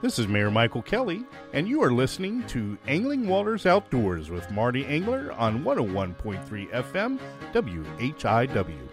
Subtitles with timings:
[0.00, 4.86] This is Mayor Michael Kelly, and you are listening to Angling Waters Outdoors with Marty
[4.86, 7.18] Angler on 101.3 FM
[7.52, 8.88] WHIW.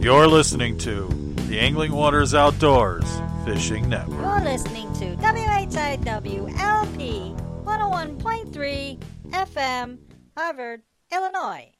[0.00, 1.06] You're listening to
[1.48, 3.04] the Angling Waters Outdoors
[3.44, 4.20] Fishing Network.
[4.20, 8.98] You're listening to WHIW LP 101.3
[9.30, 9.98] FM,
[10.36, 11.72] Harvard, Illinois.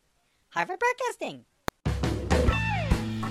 [0.48, 1.44] Harvard Broadcasting.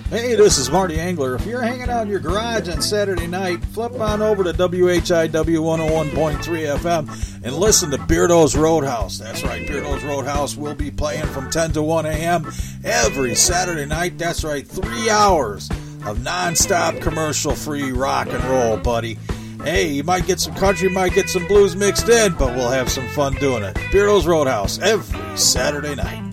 [0.09, 1.35] Hey, this is Marty Angler.
[1.35, 5.29] If you're hanging out in your garage on Saturday night, flip on over to WHIW
[5.31, 9.17] 101.3 FM and listen to Beardo's Roadhouse.
[9.17, 12.51] That's right, Beardo's Roadhouse will be playing from 10 to 1 a.m.
[12.83, 14.17] every Saturday night.
[14.17, 15.69] That's right, three hours
[16.05, 19.17] of nonstop commercial free rock and roll, buddy.
[19.63, 22.89] Hey, you might get some country, might get some blues mixed in, but we'll have
[22.89, 23.75] some fun doing it.
[23.91, 26.27] Beardo's Roadhouse every Saturday night.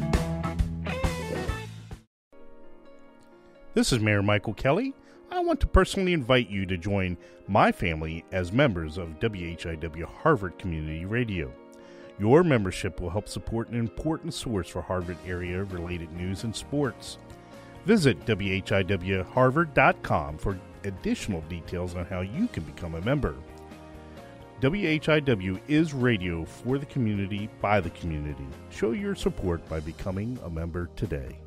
[3.75, 4.95] This is Mayor Michael Kelly.
[5.31, 10.59] I want to personally invite you to join my family as members of WHIW Harvard
[10.59, 11.53] Community Radio.
[12.19, 17.19] Your membership will help support an important source for Harvard area related news and sports.
[17.89, 23.35] Visit WHIWHarvard.com for additional details on how you can become a member.
[24.61, 28.47] WHIW is radio for the community by the community.
[28.69, 31.39] Show your support by becoming a member today.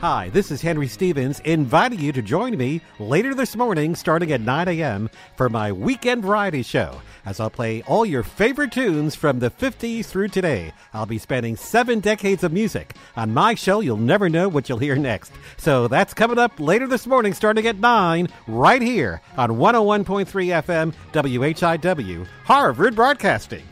[0.00, 4.40] Hi, this is Henry Stevens, inviting you to join me later this morning, starting at
[4.40, 9.40] 9 a.m., for my weekend variety show, as I'll play all your favorite tunes from
[9.40, 10.72] the 50s through today.
[10.94, 12.94] I'll be spanning seven decades of music.
[13.14, 15.32] On my show, you'll never know what you'll hear next.
[15.58, 20.94] So that's coming up later this morning, starting at 9, right here on 101.3 FM,
[21.12, 23.64] WHIW, Harvard Broadcasting.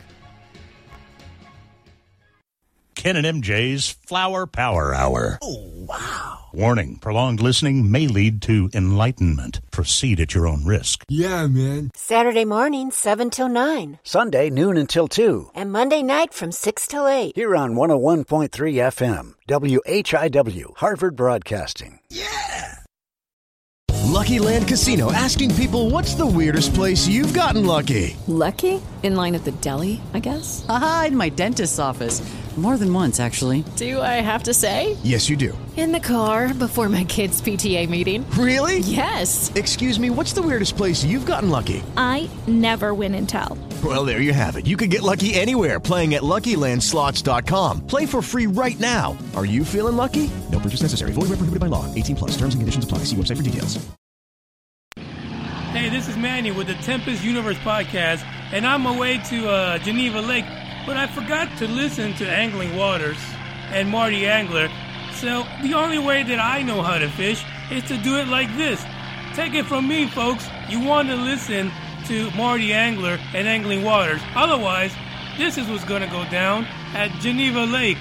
[2.99, 5.39] Ken and MJ's Flower Power Hour.
[5.41, 6.49] Oh, wow.
[6.51, 9.61] Warning prolonged listening may lead to enlightenment.
[9.71, 11.05] Proceed at your own risk.
[11.07, 11.91] Yeah, man.
[11.95, 13.99] Saturday morning, 7 till 9.
[14.03, 15.51] Sunday, noon until 2.
[15.55, 17.37] And Monday night from 6 till 8.
[17.37, 22.01] Here on 101.3 FM, WHIW, Harvard Broadcasting.
[22.09, 22.75] Yeah!
[24.07, 28.17] Lucky Land Casino asking people what's the weirdest place you've gotten lucky?
[28.27, 28.81] Lucky?
[29.03, 30.65] In line at the deli, I guess?
[30.67, 32.19] Aha, in my dentist's office.
[32.59, 33.63] More than once, actually.
[33.77, 34.97] Do I have to say?
[35.01, 35.57] Yes, you do.
[35.77, 38.29] In the car before my kids' PTA meeting.
[38.31, 38.79] Really?
[38.79, 39.49] Yes.
[39.55, 41.81] Excuse me, what's the weirdest place you've gotten lucky?
[41.95, 43.57] I never win and tell.
[43.81, 44.67] Well, there you have it.
[44.67, 47.87] You can get lucky anywhere playing at LuckyLandSlots.com.
[47.87, 49.17] Play for free right now.
[49.37, 50.29] Are you feeling lucky?
[50.51, 51.13] No purchase necessary.
[51.13, 51.85] Void where prohibited by law.
[51.95, 52.31] 18 plus.
[52.31, 53.05] Terms and conditions apply.
[53.05, 53.79] See website for details.
[55.71, 60.19] Hey, this is Manny with the Tempest Universe podcast, and I'm away to uh, Geneva
[60.19, 60.43] Lake,
[60.89, 63.19] but I forgot to listen to Angling Waters
[63.69, 64.69] and Marty Angler.
[65.13, 68.49] So the only way that I know how to fish is to do it like
[68.57, 68.83] this.
[69.35, 70.47] Take it from me, folks.
[70.67, 71.71] You want to listen
[72.07, 74.19] to Marty Angler and Angling Waters.
[74.33, 74.91] Otherwise,
[75.37, 76.65] this is what's going to go down
[76.95, 77.99] at Geneva Lake.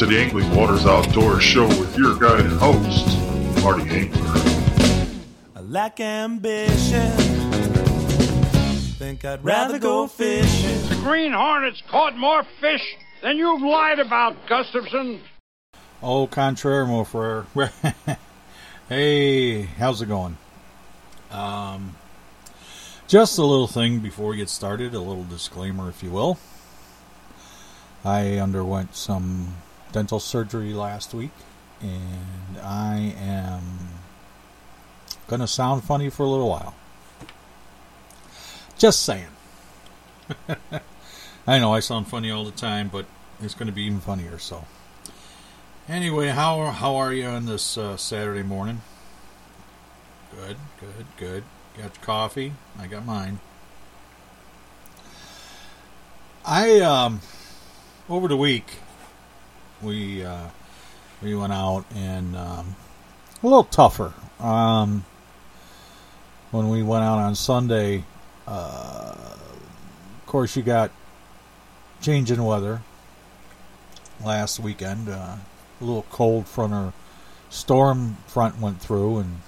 [0.00, 3.06] To the Angling Waters Outdoor Show with your guide and host,
[3.62, 4.32] Marty Angler.
[5.54, 7.10] I lack ambition.
[8.96, 10.88] Think I'd rather go fishing.
[10.88, 15.20] The Green Hornets caught more fish than you've lied about, Gustafson.
[16.02, 17.44] Au contraire, mon frere.
[18.88, 20.38] hey, how's it going?
[21.30, 21.94] Um,
[23.06, 26.38] just a little thing before we get started, a little disclaimer, if you will.
[28.02, 29.56] I underwent some
[29.92, 31.30] dental surgery last week,
[31.80, 33.62] and I am
[35.26, 36.74] going to sound funny for a little while.
[38.78, 39.28] Just saying.
[41.46, 43.06] I know I sound funny all the time, but
[43.42, 44.38] it's going to be even funnier.
[44.38, 44.64] So,
[45.88, 48.82] anyway, how how are you on this uh, Saturday morning?
[50.34, 51.44] Good, good, good.
[51.76, 52.52] Got your coffee?
[52.78, 53.40] I got mine.
[56.44, 57.20] I um
[58.08, 58.78] over the week
[59.82, 60.48] we uh,
[61.22, 62.76] we went out and um,
[63.42, 64.12] a little tougher.
[64.38, 65.04] Um,
[66.50, 68.04] when we went out on Sunday,
[68.46, 70.90] uh, of course, you got
[72.00, 72.82] changing weather
[74.24, 75.08] last weekend.
[75.08, 75.36] Uh,
[75.80, 76.92] a little cold front or
[77.48, 79.40] storm front went through, and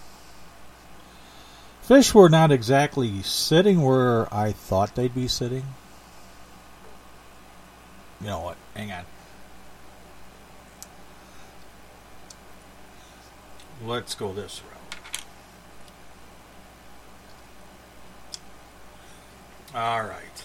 [1.82, 5.64] fish were not exactly sitting where I thought they'd be sitting.
[8.20, 8.56] You know what?
[8.74, 9.04] Hang on.
[13.84, 14.72] Let's go this route.
[19.74, 20.44] All right.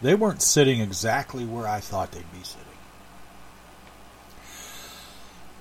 [0.00, 2.62] They weren't sitting exactly where I thought they'd be sitting.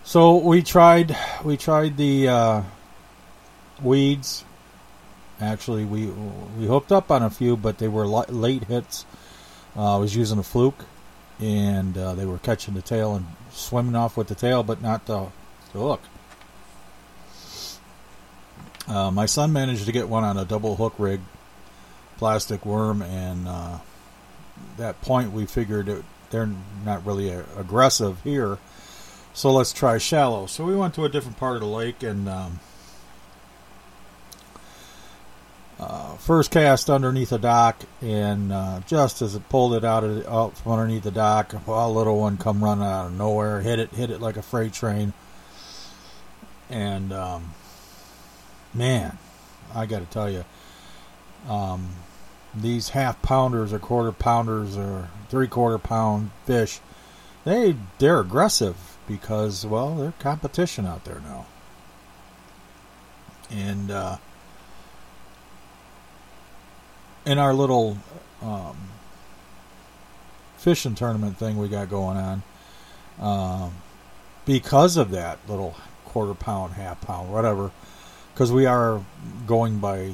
[0.03, 2.61] So we tried we tried the uh,
[3.81, 4.45] weeds.
[5.41, 9.05] Actually, we we hooked up on a few, but they were late hits.
[9.75, 10.85] Uh, I was using a fluke,
[11.39, 15.05] and uh, they were catching the tail and swimming off with the tail, but not
[15.05, 15.27] the,
[15.73, 16.01] the hook.
[18.87, 21.19] Uh, my son managed to get one on a double hook rig,
[22.17, 23.79] plastic worm, and uh,
[24.77, 26.49] that point we figured it, they're
[26.85, 28.57] not really a, aggressive here,
[29.33, 30.45] so let's try shallow.
[30.45, 32.29] So we went to a different part of the lake and.
[32.29, 32.59] Um,
[35.79, 40.25] uh, first cast underneath the dock, and uh, just as it pulled it out of
[40.27, 43.89] out from underneath the dock, a little one come running out of nowhere, hit it,
[43.89, 45.11] hit it like a freight train,
[46.69, 47.53] and um,
[48.73, 49.17] man,
[49.73, 50.45] I got to tell you,
[51.49, 51.89] um,
[52.53, 56.79] these half pounders or quarter pounders or three quarter pound fish,
[57.43, 61.47] they they're aggressive because well, they're competition out there now,
[63.51, 63.91] and.
[63.91, 64.17] Uh,
[67.25, 67.97] in our little
[68.41, 68.77] um,
[70.57, 72.43] fishing tournament thing we got going on,
[73.19, 73.73] um,
[74.45, 75.75] because of that little
[76.05, 77.71] quarter pound, half pound, whatever,
[78.33, 79.03] because we are
[79.47, 80.13] going by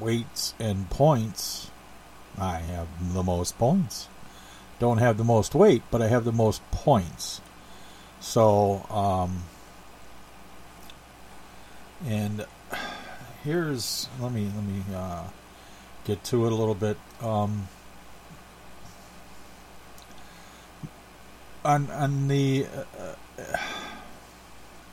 [0.00, 1.70] weights and points,
[2.38, 4.08] I have the most points.
[4.78, 7.42] Don't have the most weight, but I have the most points.
[8.20, 9.42] So, um,
[12.06, 12.46] and
[13.44, 15.24] here's let me let me uh,
[16.10, 16.96] get to it a little bit.
[17.22, 17.68] Um,
[21.64, 22.66] on on the
[22.98, 23.56] uh, uh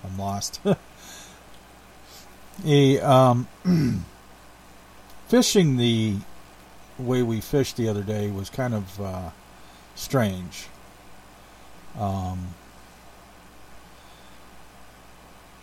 [0.04, 0.60] I'm lost.
[2.66, 3.48] a um,
[5.28, 6.18] fishing the
[7.00, 9.30] way we fished the other day was kind of uh,
[9.96, 10.68] strange.
[12.00, 12.50] Um,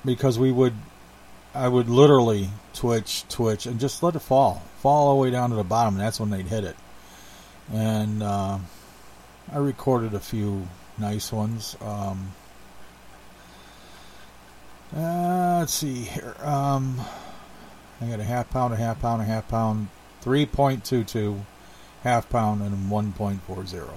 [0.05, 0.75] because we would
[1.55, 5.51] I would literally twitch, twitch, and just let it fall, fall all the way down
[5.51, 6.77] to the bottom, and that's when they'd hit it.
[7.73, 8.59] And uh,
[9.53, 10.67] I recorded a few
[10.99, 11.77] nice ones.
[11.81, 12.33] Um,
[14.97, 16.35] uh, let's see here.
[16.43, 17.01] Um,
[18.01, 19.89] I got a half pound, a half pound, a half pound,
[20.25, 21.41] 3.22,
[22.03, 23.91] half pound, and 1.40.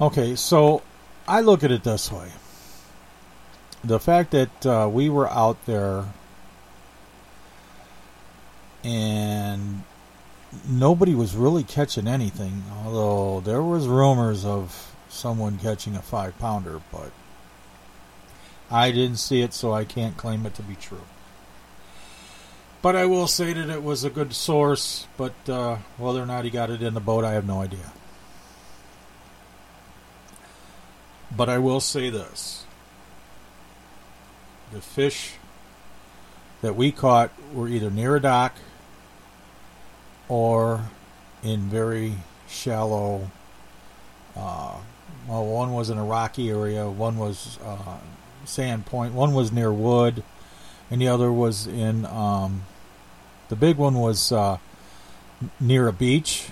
[0.00, 0.82] Okay, so
[1.26, 2.30] I look at it this way
[3.84, 6.04] the fact that uh, we were out there
[8.84, 9.82] and
[10.68, 16.80] nobody was really catching anything, although there was rumors of someone catching a five pounder,
[16.92, 17.12] but
[18.70, 21.04] I didn't see it, so I can't claim it to be true.
[22.80, 26.44] But I will say that it was a good source, but uh, whether or not
[26.44, 27.92] he got it in the boat, I have no idea.
[31.36, 32.64] But I will say this
[34.72, 35.34] the fish
[36.62, 38.56] that we caught were either near a dock
[40.28, 40.82] or
[41.42, 42.14] in very
[42.48, 43.30] shallow.
[44.36, 44.76] Uh,
[45.28, 47.98] well, one was in a rocky area, one was uh,
[48.44, 50.22] Sand Point, one was near Wood,
[50.90, 52.06] and the other was in.
[52.06, 52.64] Um,
[53.48, 54.58] the big one was uh,
[55.60, 56.48] near a beach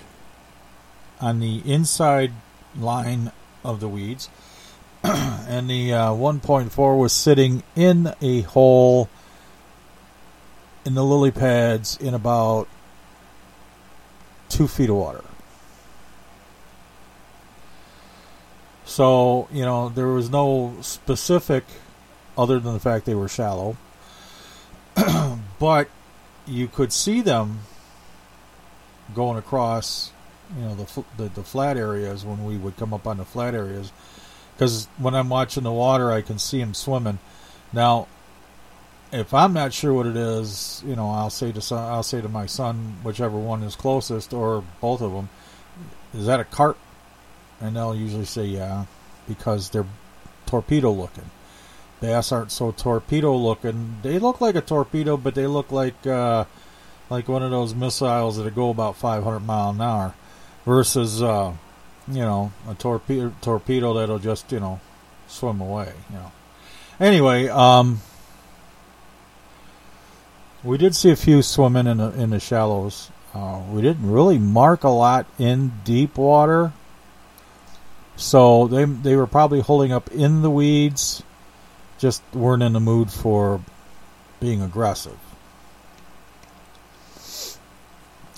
[1.19, 2.31] on the inside
[2.77, 3.31] line
[3.63, 4.29] of the weeds,
[5.47, 9.09] and the uh, 1.4 was sitting in a hole
[10.85, 12.67] in the lily pads in about
[14.49, 15.23] two feet of water.
[18.83, 21.63] So, you know, there was no specific
[22.37, 23.77] other than the fact they were shallow.
[25.59, 25.87] but
[26.45, 27.59] you could see them
[29.15, 30.11] going across,
[30.57, 33.55] you know, the, the, the flat areas when we would come up on the flat
[33.55, 33.93] areas.
[34.57, 37.19] Because when I'm watching the water, I can see them swimming.
[37.71, 38.07] Now,
[39.11, 42.21] if I'm not sure what it is, you know, I'll say to son, I'll say
[42.21, 45.29] to my son, whichever one is closest, or both of them,
[46.15, 46.77] is that a carp?
[47.61, 48.85] And they'll usually say yeah,
[49.27, 49.85] because they're
[50.47, 51.29] torpedo looking.
[52.01, 53.97] Bass aren't so torpedo looking.
[54.01, 56.45] They look like a torpedo, but they look like uh,
[57.11, 60.13] like one of those missiles that go about 500 mile an hour,
[60.65, 61.53] versus uh,
[62.07, 64.79] you know a torpedo torpedo that'll just you know
[65.27, 65.93] swim away.
[66.09, 66.31] You know.
[66.99, 68.01] Anyway, um,
[70.63, 73.11] we did see a few swimming in the in the shallows.
[73.33, 76.71] Uh, we didn't really mark a lot in deep water,
[78.15, 81.21] so they they were probably holding up in the weeds,
[81.97, 83.61] just weren't in the mood for
[84.39, 85.17] being aggressive.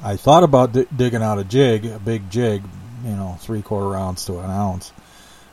[0.01, 2.63] I thought about d- digging out a jig, a big jig,
[3.03, 4.91] you know, three quarter ounce to an ounce,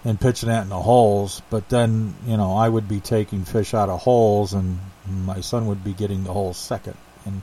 [0.05, 1.43] and pitching that in the holes.
[1.51, 5.67] But then, you know, I would be taking fish out of holes, and my son
[5.67, 6.97] would be getting the holes second.
[7.25, 7.43] And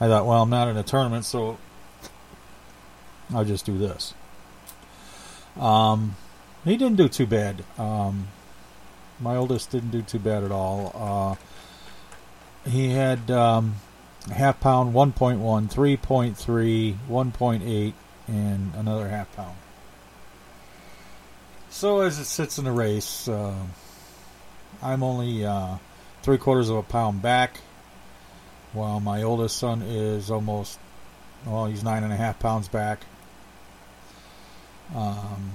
[0.00, 1.58] I thought, well, I'm not in a tournament, so
[3.34, 4.14] I'll just do this.
[5.58, 6.16] Um,
[6.64, 7.64] he didn't do too bad.
[7.78, 8.28] Um,
[9.20, 10.92] my oldest didn't do too bad at all.
[10.94, 13.76] Uh, he had um,
[14.32, 17.92] half pound, 1.1, 3.3, 1.8,
[18.28, 19.56] and another half pound.
[21.70, 23.54] So as it sits in the race, uh,
[24.82, 25.76] I'm only uh,
[26.22, 27.60] three quarters of a pound back,
[28.72, 30.78] while my oldest son is almost,
[31.46, 33.00] well, he's nine and a half pounds back.
[34.94, 35.52] Um,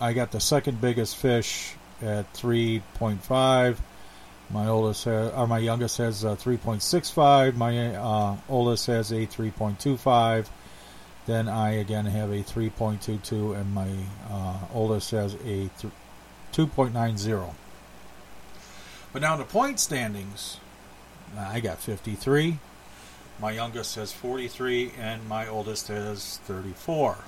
[0.00, 3.78] I got the second biggest fish at 3.5.
[4.50, 7.56] My oldest has, or my youngest has uh, 3.65.
[7.56, 10.46] My uh, oldest has a 3.25.
[11.26, 13.88] Then I again have a 3.22, and my
[14.30, 15.92] uh, oldest has a th-
[16.52, 17.54] 2.90.
[19.12, 20.58] But now the point standings,
[21.36, 22.58] I got 53.
[23.40, 27.18] My youngest has 43, and my oldest has 34.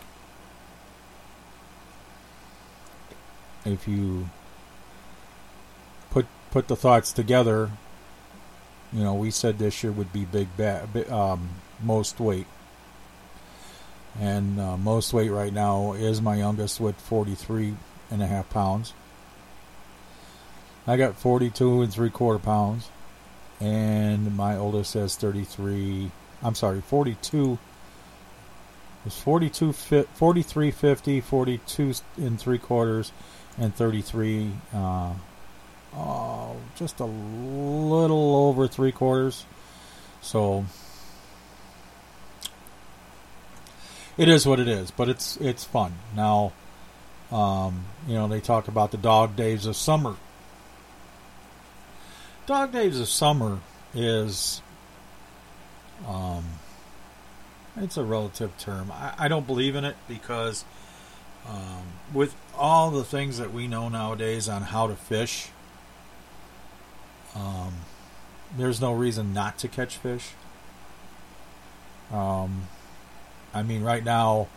[3.64, 4.30] If you
[6.10, 7.70] put put the thoughts together,
[8.92, 11.48] you know, we said this year would be big, ba- um,
[11.82, 12.46] most weight.
[14.20, 17.76] And uh, most weight right now is my youngest with 43
[18.10, 18.92] and a half pounds.
[20.86, 22.88] I got 42 and three quarter pounds.
[23.60, 26.10] And my oldest has 33,
[26.42, 27.58] I'm sorry, 42.
[29.06, 33.12] It's 42, 43, 50, 42 and three quarters,
[33.56, 35.12] and 33, uh,
[35.94, 39.44] oh, just a little over three quarters.
[40.20, 40.66] So
[44.18, 45.94] it is what it is, but it's it's fun.
[46.14, 46.52] Now,
[47.30, 50.16] um, you know, they talk about the dog days of summer.
[52.46, 53.60] Dog days of summer
[53.94, 54.62] is,
[56.06, 56.44] um,
[57.76, 58.90] it's a relative term.
[58.90, 60.64] I, I don't believe in it because
[61.46, 65.50] um, with all the things that we know nowadays on how to fish,
[67.36, 67.74] um,
[68.56, 70.30] there's no reason not to catch fish.
[72.10, 72.68] Um,
[73.58, 74.48] I mean, right now,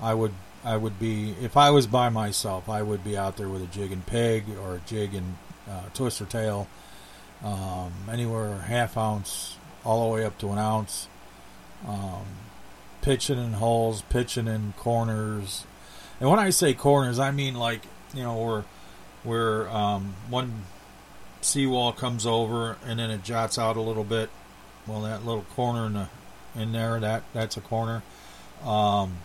[0.00, 3.48] I would I would be if I was by myself, I would be out there
[3.48, 5.36] with a jig and peg or a jig and
[5.68, 6.68] uh, twister tail,
[7.42, 11.08] um, anywhere half ounce all the way up to an ounce,
[11.88, 12.26] um,
[13.00, 15.64] pitching in holes, pitching in corners,
[16.20, 17.80] and when I say corners, I mean like
[18.14, 18.64] you know where
[19.22, 20.64] where um, one
[21.40, 24.28] seawall comes over and then it jots out a little bit.
[24.86, 26.08] Well, that little corner in the
[26.54, 28.02] in there that that's a corner.
[28.64, 29.18] Um,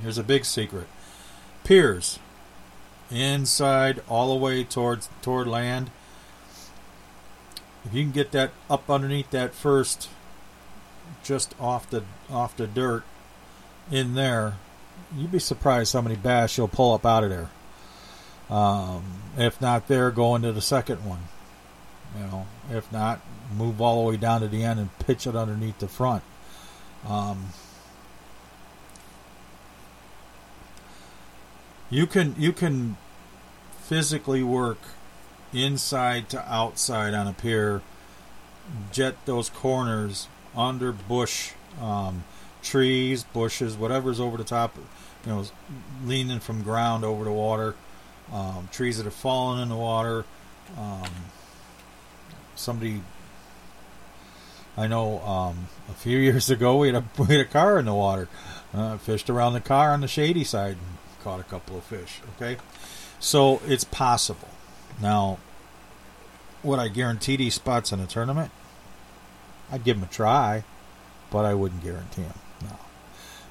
[0.00, 0.88] here's a big secret:
[1.64, 2.18] piers
[3.10, 5.90] inside all the way towards toward land.
[7.84, 10.08] If you can get that up underneath that first
[11.22, 13.02] just off the off the dirt
[13.90, 14.54] in there,
[15.16, 17.50] you'd be surprised how many bass you'll pull up out of there.
[18.50, 19.04] Um,
[19.36, 21.22] if not there, go into the second one.
[22.16, 23.20] You know, if not,
[23.56, 26.22] move all the way down to the end and pitch it underneath the front.
[27.06, 27.48] Um,
[31.90, 32.96] you can you can
[33.80, 34.78] physically work
[35.52, 37.82] inside to outside on a pier,
[38.92, 42.24] jet those corners under bush, um,
[42.62, 45.44] trees, bushes, whatever's over the top, you know,
[46.04, 47.74] leaning from ground over the water,
[48.32, 50.24] um, trees that have fallen in the water.
[50.78, 51.10] Um,
[52.54, 53.02] somebody,
[54.76, 57.84] I know, um, a few years ago we had a we had a car in
[57.84, 58.28] the water,
[58.72, 62.20] uh, fished around the car on the shady side and caught a couple of fish.
[62.36, 62.56] Okay,
[63.18, 64.48] so it's possible.
[65.00, 65.38] Now,
[66.62, 68.50] would I guarantee these spots in a tournament?
[69.70, 70.64] I'd give them a try,
[71.30, 72.38] but I wouldn't guarantee them.
[72.62, 72.76] No.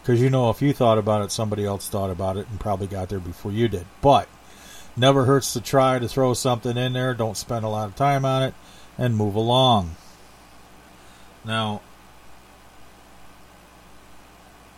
[0.02, 2.88] Because you know, if you thought about it, somebody else thought about it and probably
[2.88, 3.86] got there before you did.
[4.02, 4.28] But
[4.96, 7.14] never hurts to try to throw something in there.
[7.14, 8.54] Don't spend a lot of time on it
[8.98, 9.96] and move along.
[11.44, 11.82] Now,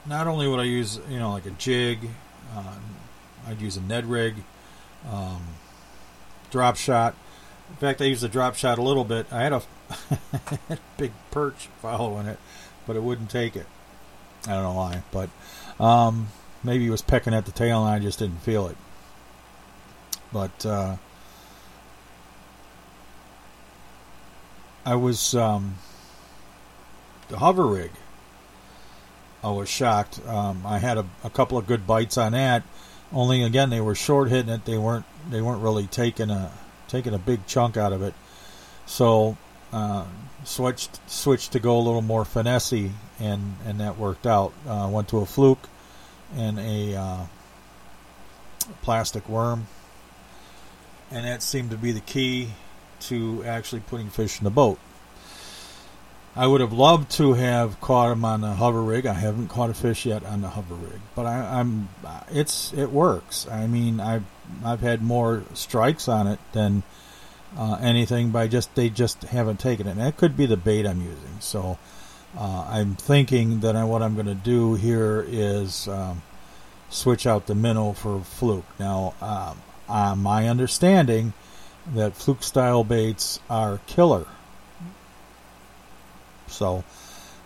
[0.06, 2.10] not only would I use, you know, like a jig,
[2.56, 2.76] uh,
[3.48, 4.36] I'd use a Ned rig,
[5.10, 5.42] um,
[6.52, 7.16] drop shot.
[7.70, 9.28] In fact, I used the drop shot a little bit.
[9.32, 9.62] I had a
[10.98, 12.40] big perch following it,
[12.86, 13.66] but it wouldn't take it.
[14.46, 15.30] I don't know why, but
[15.84, 16.28] um,
[16.64, 18.78] maybe he was pecking at the tail and I just didn't feel it.
[20.32, 20.98] But uh,
[24.86, 25.76] I was um,
[27.34, 27.90] the hover rig.
[29.44, 30.22] I was shocked.
[30.28, 32.62] Um, I had a, a couple of good bites on that.
[33.12, 34.66] Only again, they were short hitting it.
[34.66, 35.06] They weren't.
[35.32, 36.52] They weren't really taking a
[36.88, 38.14] taking a big chunk out of it.
[38.86, 39.36] So
[39.72, 40.06] uh,
[40.44, 44.54] switched switched to go a little more finessey, and and that worked out.
[44.68, 45.68] Uh, went to a fluke
[46.36, 47.26] and a uh,
[48.84, 49.66] plastic worm,
[51.10, 52.50] and that seemed to be the key
[53.00, 54.78] to actually putting fish in the boat.
[56.36, 59.06] I would have loved to have caught him on the hover rig.
[59.06, 61.90] I haven't caught a fish yet on the hover rig, but I, am
[62.32, 63.48] it's it works.
[63.48, 64.26] I mean, I've
[64.66, 66.84] I've had more strikes on it than
[67.58, 69.92] uh, anything, I just they just haven't taken it.
[69.92, 71.40] And that could be the bait I'm using.
[71.40, 71.78] So
[72.38, 76.24] uh, I'm thinking that I, what I'm going to do here is um,
[76.90, 78.66] switch out the minnow for fluke.
[78.80, 81.34] Now, um, uh, my understanding
[81.94, 84.26] that fluke style baits are killer
[86.54, 86.84] so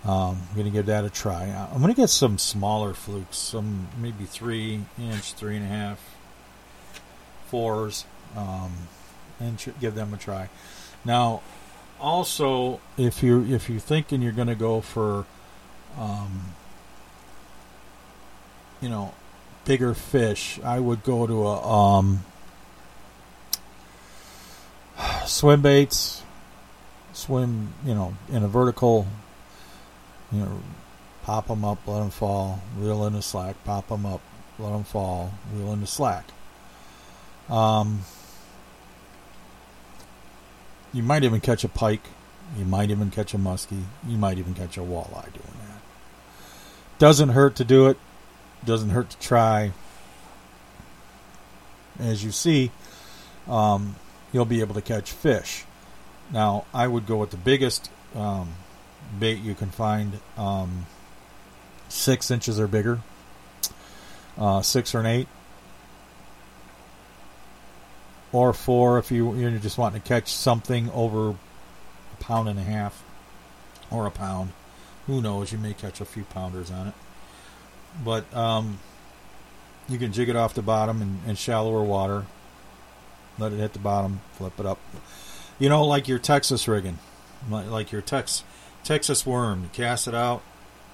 [0.06, 1.50] um, I'm going to give that a try.
[1.50, 5.68] Uh, I'm going to get some smaller flukes, some maybe three inch, three and a
[5.68, 6.00] half,
[7.48, 8.74] fours, um,
[9.40, 10.50] and give them a try.
[11.04, 11.42] Now,
[12.00, 15.26] also, if you if you're thinking you're going to go for,
[15.98, 16.54] um,
[18.82, 19.14] you know,
[19.66, 22.24] bigger fish, I would go to a um,
[25.26, 26.24] swim baits
[27.18, 29.08] swim, you know, in a vertical,
[30.32, 30.62] you know,
[31.24, 34.22] pop them up, let them fall, reel in the slack, pop them up,
[34.60, 36.26] let them fall, reel in the slack.
[37.50, 38.02] Um,
[40.94, 42.06] you might even catch a pike.
[42.58, 43.84] You might even catch a muskie.
[44.08, 45.82] You might even catch a walleye doing that.
[46.98, 47.98] Doesn't hurt to do it.
[48.64, 49.72] Doesn't hurt to try.
[52.00, 52.72] As you see,
[53.48, 53.96] um,
[54.32, 55.66] you'll be able to catch fish.
[56.32, 58.54] Now, I would go with the biggest um,
[59.18, 60.86] bait you can find, um,
[61.90, 63.00] six inches or bigger,
[64.38, 65.28] uh, six or an eight,
[68.34, 71.36] or four if you you're just wanting to catch something over a
[72.20, 73.04] pound and a half
[73.90, 74.52] or a pound.
[75.08, 75.54] Who knows?
[75.54, 76.94] You may catch a few pounders on it,
[78.04, 78.80] but um,
[79.88, 82.26] you can jig it off the bottom in, in shallower water.
[83.40, 84.80] Let it hit the bottom, flip it up
[85.60, 87.00] you know, like your Texas rigging,
[87.50, 88.44] like your Tex
[88.84, 89.64] Texas worm.
[89.64, 90.42] You cast it out,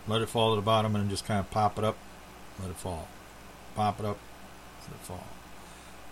[0.07, 1.97] let it fall to the bottom, and just kind of pop it up,
[2.61, 3.07] let it fall,
[3.75, 4.17] pop it up,
[4.83, 5.25] let it fall,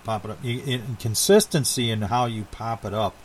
[0.03, 0.43] pop it up.
[0.43, 3.15] You, in, consistency in how you pop it up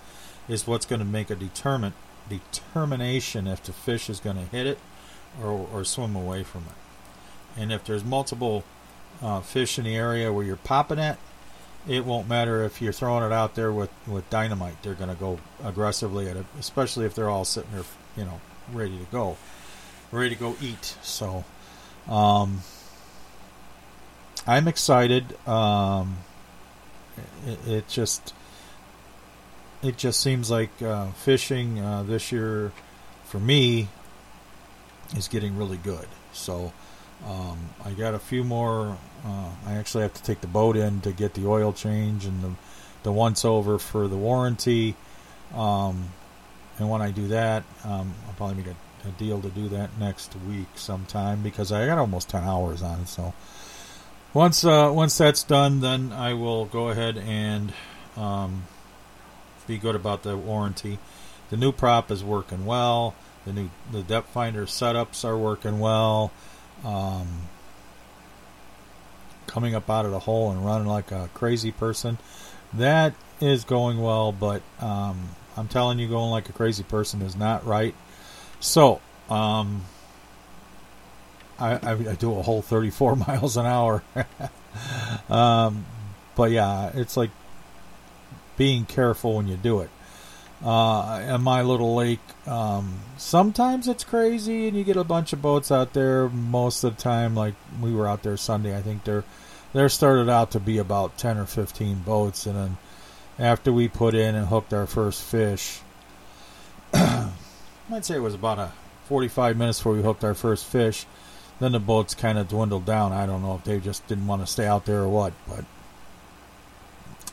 [0.49, 1.93] is what's going to make a determine
[2.29, 4.79] determination if the fish is going to hit it
[5.43, 7.61] or, or swim away from it.
[7.61, 8.65] And if there's multiple
[9.23, 11.19] uh, fish in the area where you're popping it,
[11.89, 14.83] it won't matter if you're throwing it out there with, with dynamite.
[14.83, 17.85] They're going to go aggressively at it, especially if they're all sitting there,
[18.17, 18.41] you know,
[18.73, 19.37] ready to go,
[20.11, 20.97] ready to go eat.
[21.03, 21.45] So,
[22.09, 22.61] um,
[24.47, 25.37] I'm excited.
[25.47, 26.19] Um,
[27.47, 28.35] it, it, just,
[29.83, 32.73] it just seems like uh, fishing uh, this year,
[33.25, 33.89] for me,
[35.17, 36.07] is getting really good.
[36.33, 36.73] So
[37.27, 38.97] um, I got a few more.
[39.25, 42.43] Uh, I actually have to take the boat in to get the oil change and
[42.43, 42.53] the
[43.03, 44.97] the once over for the warranty.
[45.55, 46.11] Um,
[46.79, 49.97] and when I do that, um, I'll probably make a, a, deal to do that
[49.99, 53.09] next week sometime because I got almost ten hours on it.
[53.09, 53.33] So
[54.35, 57.73] once uh, once that's done, then I will go ahead and
[58.17, 58.65] um,
[59.67, 60.99] be good about the warranty.
[61.51, 63.15] The new prop is working well.
[63.45, 66.33] The new the depth finder setups are working well.
[66.87, 67.27] Um,
[69.47, 72.19] coming up out of the hole and running like a crazy person,
[72.75, 74.33] that is going well.
[74.33, 77.95] But um, I'm telling you, going like a crazy person is not right.
[78.61, 79.85] So, um,
[81.59, 84.03] I, I, I, do a whole 34 miles an hour.
[85.31, 85.87] um,
[86.35, 87.31] but yeah, it's like
[88.57, 89.91] being careful when you do it.
[90.65, 95.43] Uh, and my little lake, um, sometimes it's crazy and you get a bunch of
[95.43, 96.29] boats out there.
[96.29, 99.25] Most of the time, like we were out there Sunday, I think there,
[99.73, 102.47] there started out to be about 10 or 15 boats.
[102.47, 102.77] And then
[103.39, 105.81] after we put in and hooked our first fish,
[106.95, 108.73] I'd say it was about a
[109.07, 111.07] 45 minutes before we hooked our first fish.
[111.61, 113.13] Then the boats kind of dwindled down.
[113.13, 115.65] I don't know if they just didn't want to stay out there or what, but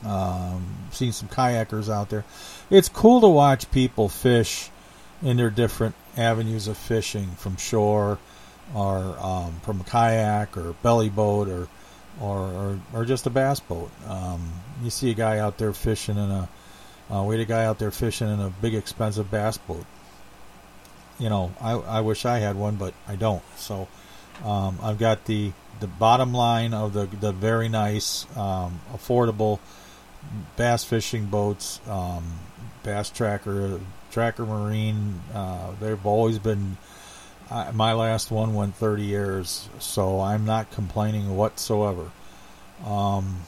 [0.04, 2.24] um, seen some kayakers out there.
[2.70, 4.70] It's cool to watch people fish
[5.22, 8.18] in their different avenues of fishing, from shore,
[8.74, 11.68] or um, from a kayak, or belly boat, or
[12.20, 13.90] or or, or just a bass boat.
[14.08, 16.48] Um, you see a guy out there fishing in a
[17.10, 19.84] uh, we had a guy out there fishing in a big expensive bass boat.
[21.18, 23.42] You know, I I wish I had one, but I don't.
[23.56, 23.88] So
[24.44, 29.58] um, I've got the the bottom line of the the very nice, um, affordable
[30.56, 32.24] bass fishing boats, um,
[32.82, 35.20] Bass Tracker, Tracker Marine.
[35.34, 36.76] Uh, they've always been.
[37.50, 42.10] Uh, my last one went 30 years, so I'm not complaining whatsoever.
[42.86, 43.40] Um,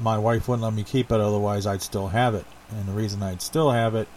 [0.00, 2.46] my wife wouldn't let me keep it, otherwise I'd still have it.
[2.70, 4.08] And the reason I'd still have it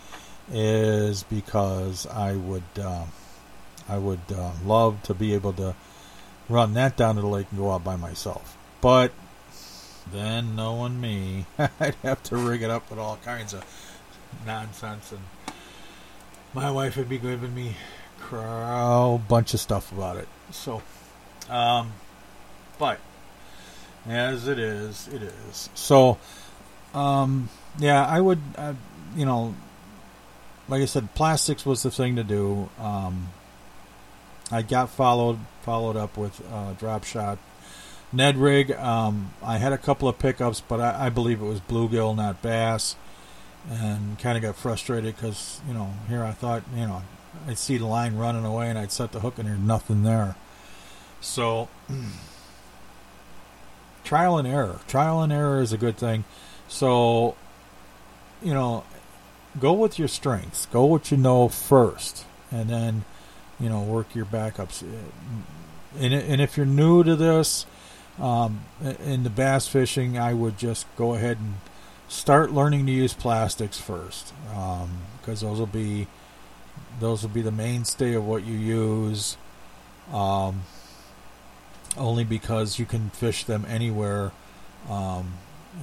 [0.52, 3.06] is because I would, uh,
[3.90, 5.76] I would uh, love to be able to
[6.48, 8.58] run that down to the lake and go out by myself.
[8.80, 9.12] But
[10.12, 13.64] then knowing me, I'd have to rig it up with all kinds of
[14.46, 15.22] nonsense, and
[16.54, 17.76] my wife would be giving me
[18.32, 20.28] a bunch of stuff about it.
[20.52, 20.82] So,
[21.50, 21.94] um,
[22.78, 23.00] but
[24.08, 25.70] as it is, it is.
[25.76, 26.18] So,
[26.94, 28.74] um, yeah, I would, uh,
[29.16, 29.56] you know,
[30.68, 32.70] like I said, plastics was the thing to do.
[32.80, 33.30] Um,
[34.52, 37.38] I got followed followed up with uh, drop shot
[38.12, 38.72] Ned rig.
[38.72, 42.42] Um, I had a couple of pickups, but I, I believe it was bluegill, not
[42.42, 42.96] bass,
[43.70, 47.04] and kind of got frustrated because you know here I thought you know
[47.48, 50.36] I'd see the line running away and I'd set the hook and there's nothing there.
[51.20, 51.68] So
[54.04, 54.80] trial and error.
[54.88, 56.24] Trial and error is a good thing.
[56.70, 57.36] So
[58.42, 58.86] you know,
[59.60, 60.66] go with your strengths.
[60.68, 63.04] Go what you know first, and then
[63.60, 64.82] you know work your backups.
[66.00, 67.66] And and if you're new to this
[68.20, 68.62] um,
[69.04, 71.56] in the bass fishing, I would just go ahead and
[72.08, 76.08] start learning to use plastics first, because um, those will be
[77.00, 79.38] those will be the mainstay of what you use.
[80.12, 80.64] Um,
[81.98, 84.32] only because you can fish them anywhere.
[84.90, 85.34] Um,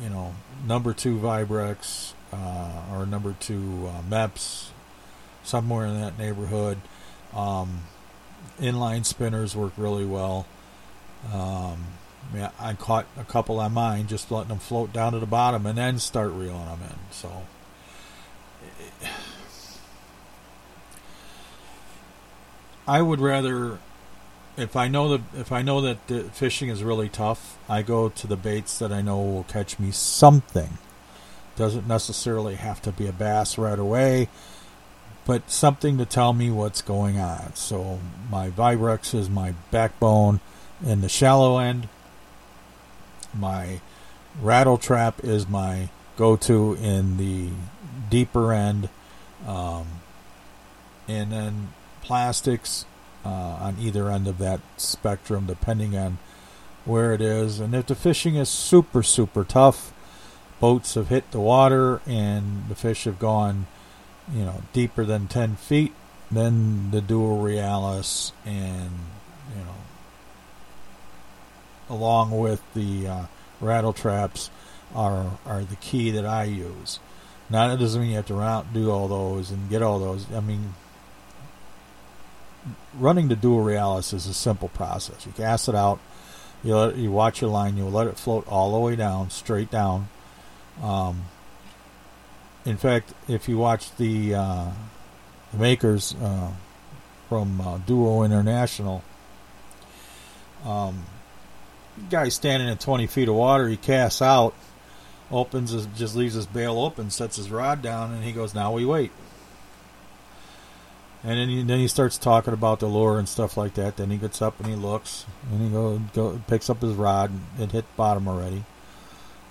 [0.03, 0.35] you know,
[0.66, 4.70] number two Vibrax uh, or number two uh, Mepps,
[5.42, 6.79] somewhere in that neighborhood.
[7.35, 7.83] Um,
[8.61, 10.47] inline spinners work really well.
[11.33, 11.85] Um,
[12.32, 15.66] yeah, I caught a couple on mine, just letting them float down to the bottom
[15.66, 16.96] and then start reeling them in.
[17.10, 17.42] So,
[22.87, 23.78] I would rather,
[24.56, 28.08] if I know that if I know that the fishing is really tough, I go
[28.08, 30.78] to the baits that I know will catch me something.
[31.56, 34.28] Doesn't necessarily have to be a bass right away,
[35.24, 37.54] but something to tell me what's going on.
[37.54, 40.40] So my Vibrax is my backbone
[40.84, 41.88] in the shallow end
[43.35, 43.81] my
[44.40, 47.51] rattle trap is my go-to in the
[48.11, 48.88] deeper end,
[49.47, 49.87] um,
[51.09, 52.87] and then plastics
[53.25, 56.18] uh, on either end of that spectrum, depending on
[56.85, 57.61] where it is.
[57.61, 59.92] And if the fishing is super super tough,
[60.61, 63.66] boats have hit the water and the fish have gone,
[64.33, 65.92] you know, deeper than ten feet,
[66.31, 68.90] then the Duo Realis and
[71.88, 73.27] along with the uh,
[73.61, 74.51] rattle traps
[74.94, 76.99] are are the key that I use.
[77.51, 80.27] Now that doesn't mean you have to route, do all those and get all those.
[80.33, 80.75] I mean,
[82.94, 85.27] running the Duo Realis is a simple process.
[85.27, 86.01] You cast it out,
[86.62, 89.70] you let, you watch your line, you let it float all the way down, straight
[89.70, 90.09] down.
[90.83, 91.25] Um,
[92.64, 94.70] in fact, if you watch the, uh,
[95.53, 96.53] the makers uh,
[97.29, 99.03] from uh, Duo International,
[100.64, 101.05] um,
[102.11, 104.54] guy standing in 20 feet of water, he casts out,
[105.30, 108.72] opens, his, just leaves his bail open, sets his rod down, and he goes, "Now
[108.72, 109.11] we wait."
[111.24, 113.96] And then he, then he starts talking about the lure and stuff like that.
[113.96, 117.30] Then he gets up and he looks, and he go, go picks up his rod
[117.30, 118.64] and it hit bottom already.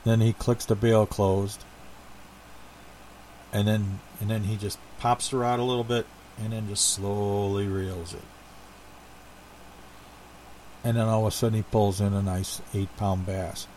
[0.04, 1.64] Then he clicks the bail closed,
[3.52, 6.06] and then and then he just pops the rod a little bit,
[6.38, 8.22] and then just slowly reels it.
[10.84, 13.68] And then all of a sudden he pulls in a nice eight pound bass.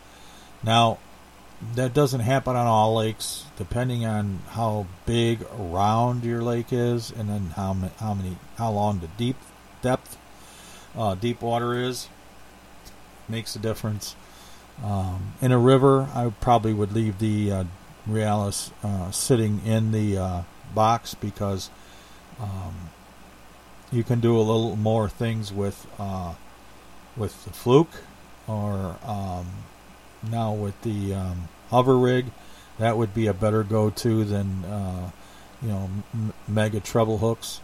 [0.63, 0.97] Now
[1.75, 7.29] that doesn't happen on all lakes, depending on how big around your lake is, and
[7.29, 9.37] then how many, how many, how long the deep
[9.81, 10.17] depth,
[10.95, 12.09] uh, deep water is,
[13.27, 14.15] makes a difference.
[14.83, 17.63] Um, in a river, I probably would leave the uh,
[18.07, 20.41] Realis uh, sitting in the uh,
[20.73, 21.69] box because
[22.39, 22.89] um,
[23.91, 26.35] you can do a little more things with uh,
[27.17, 27.91] with the fluke
[28.47, 29.47] or um,
[30.29, 32.27] now with the um, hover rig,
[32.79, 35.09] that would be a better go-to than uh,
[35.61, 37.61] you know m- mega treble hooks.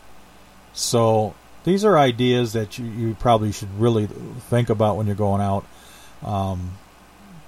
[0.74, 5.42] So these are ideas that you, you probably should really think about when you're going
[5.42, 5.66] out.
[6.24, 6.78] Um,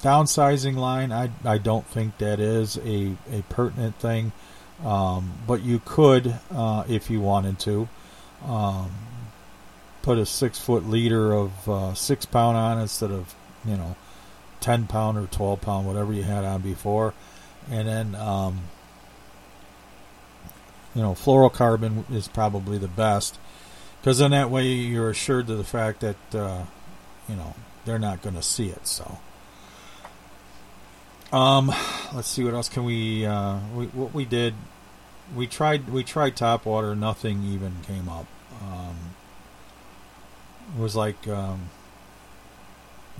[0.02, 4.32] downsizing line, I I don't think that is a a pertinent thing,
[4.84, 7.90] um, but you could uh, if you wanted to.
[8.46, 8.92] Um,
[10.06, 13.34] put a six foot leader of uh, six pound on instead of
[13.66, 13.96] you know
[14.62, 17.14] 10 pound or 12 pound, whatever you had on before.
[17.70, 18.62] And then, um,
[20.94, 23.38] you know, fluorocarbon is probably the best
[24.00, 26.64] because then that way you're assured of the fact that, uh,
[27.28, 28.88] you know, they're not going to see it.
[28.88, 29.20] So,
[31.32, 31.72] um,
[32.14, 34.54] let's see what else can we, uh, we, what we did.
[35.36, 36.96] We tried, we tried top water.
[36.96, 38.28] Nothing even came up.
[38.62, 38.96] Um,
[40.74, 41.70] it was like, um,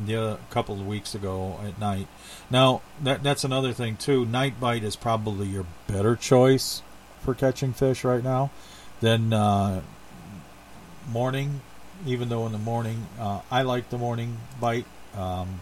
[0.08, 2.08] a couple of weeks ago at night.
[2.50, 4.26] Now that that's another thing too.
[4.26, 6.82] Night bite is probably your better choice
[7.22, 8.52] for catching fish right now
[9.02, 9.82] than uh,
[11.10, 11.62] morning.
[12.06, 15.62] Even though in the morning, uh, I like the morning bite, um,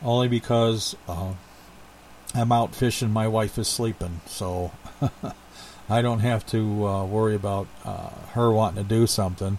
[0.00, 1.32] only because uh,
[2.34, 3.10] I'm out fishing.
[3.10, 4.70] My wife is sleeping, so
[5.90, 9.58] I don't have to uh, worry about uh, her wanting to do something.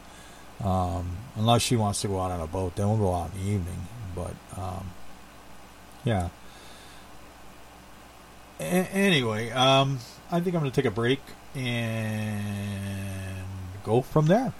[0.64, 3.40] Um, unless she wants to go out on a boat, then we'll go out in
[3.44, 3.88] the evening.
[4.16, 4.92] But um,
[6.04, 6.30] yeah.
[8.60, 10.00] A- anyway, um,
[10.32, 11.20] I think I'm going to take a break
[11.56, 13.46] and
[13.84, 14.54] go from there.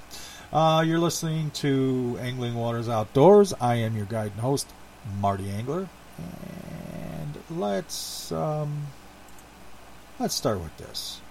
[0.52, 3.54] Uh, you're listening to Angling Waters Outdoors.
[3.62, 4.68] I am your guide and host,
[5.20, 5.88] Marty Angler,
[6.18, 8.88] and let's um,
[10.20, 11.22] let's start with this.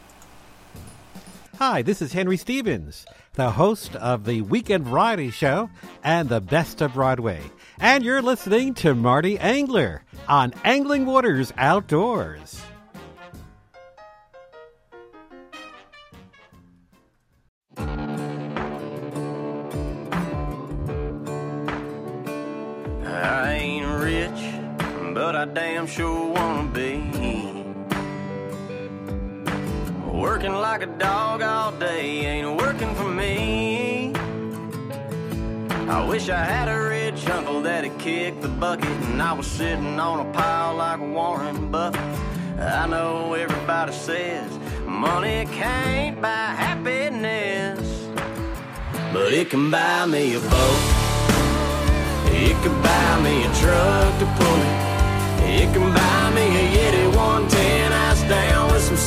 [1.58, 3.04] Hi, this is Henry Stevens,
[3.40, 5.70] the host of the Weekend Variety Show
[6.04, 7.40] and the Best of Broadway.
[7.78, 12.60] And you're listening to Marty Angler on Angling Waters Outdoors.
[23.06, 27.19] I ain't rich, but I damn sure wanna be.
[30.20, 34.12] Working like a dog all day ain't working for me.
[35.88, 39.98] I wish I had a rich uncle that'd kick the bucket and I was sitting
[39.98, 42.02] on a pile like Warren Buffett.
[42.60, 47.80] I know everybody says money can't buy happiness,
[49.14, 50.82] but it can buy me a boat.
[52.26, 54.90] It can buy me a truck to pull it.
[55.62, 58.98] It can buy me a Yeti 110 ice down with some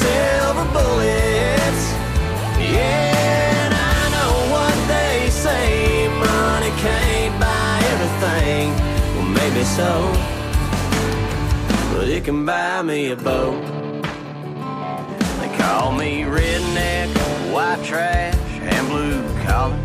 [9.78, 11.96] Well, maybe so.
[11.96, 13.62] But it can buy me a boat.
[15.40, 17.10] They call me redneck,
[17.54, 19.80] white trash, and blue collar.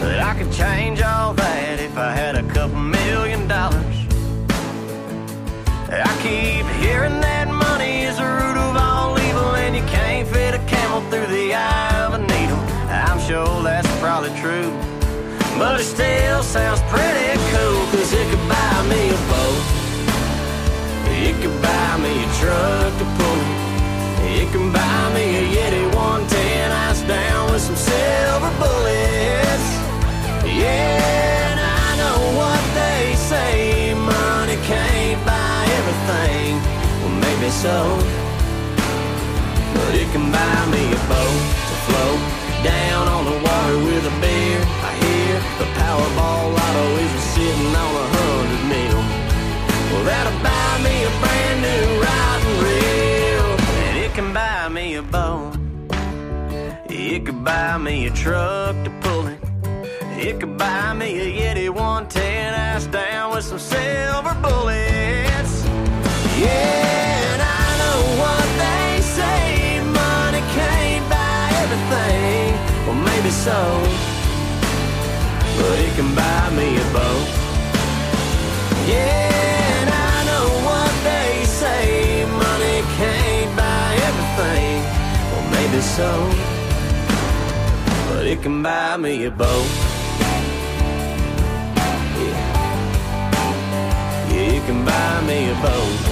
[0.00, 3.80] But I could change all that if I had a couple million dollars.
[5.88, 10.54] I keep hearing that money is the root of all evil, and you can't fit
[10.54, 12.58] a camel through the eye of a needle.
[12.88, 14.72] I'm sure that's probably true,
[15.58, 19.62] but it still sounds pretty cool, cause it could buy me a boat.
[21.12, 23.40] It could buy me a truck to pull.
[24.26, 29.66] It can buy me a Yeti 110 eyes down with some silver bullets.
[30.44, 36.58] Yeah, and I know what they say money can't buy everything.
[37.02, 37.76] Well, maybe so.
[39.74, 42.20] But it can buy me a boat to float
[42.64, 44.60] down on the water with a beer.
[44.88, 45.21] I hear
[45.58, 49.00] the Powerball lotto is sitting on a hundred mil.
[49.90, 53.48] Well, that'll buy me a brand new rod and reel,
[53.86, 55.56] and it can buy me a boat.
[56.88, 59.40] It could buy me a truck to pull it.
[60.18, 65.64] It could buy me a Yeti 110 ass down with some silver bullets.
[66.38, 72.54] Yeah, and I know what they say money can't buy everything.
[72.86, 73.58] Well, maybe so,
[75.62, 77.28] but it can buy me a boat.
[78.90, 84.74] Yeah, and I know what they say money can't buy everything.
[85.30, 86.10] Well, maybe so,
[88.08, 89.70] but it can buy me a boat.
[92.22, 92.52] Yeah,
[94.56, 96.11] it can buy me a boat.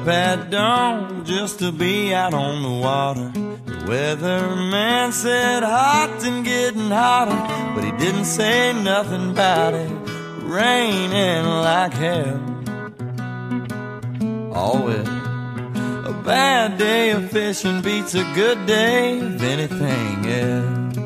[0.00, 3.30] Up at dawn just to be out on the water.
[3.66, 7.36] The weatherman said hot and getting hotter,
[7.74, 9.90] but he didn't say nothing about it.
[10.42, 12.40] Raining like hell.
[14.54, 15.08] All Always.
[15.08, 20.96] A bad day of fishing beats a good day of anything else.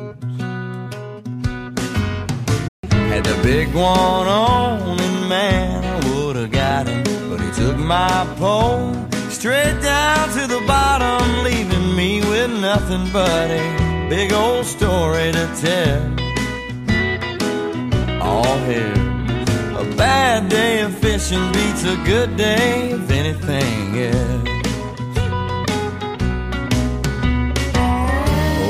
[2.91, 5.84] Had the big one on, and man,
[7.65, 8.93] took my pole
[9.29, 15.45] straight down to the bottom, leaving me with nothing but a big old story to
[15.65, 16.03] tell.
[18.21, 18.97] All here.
[19.83, 24.49] A bad day of fishing beats a good day of anything else.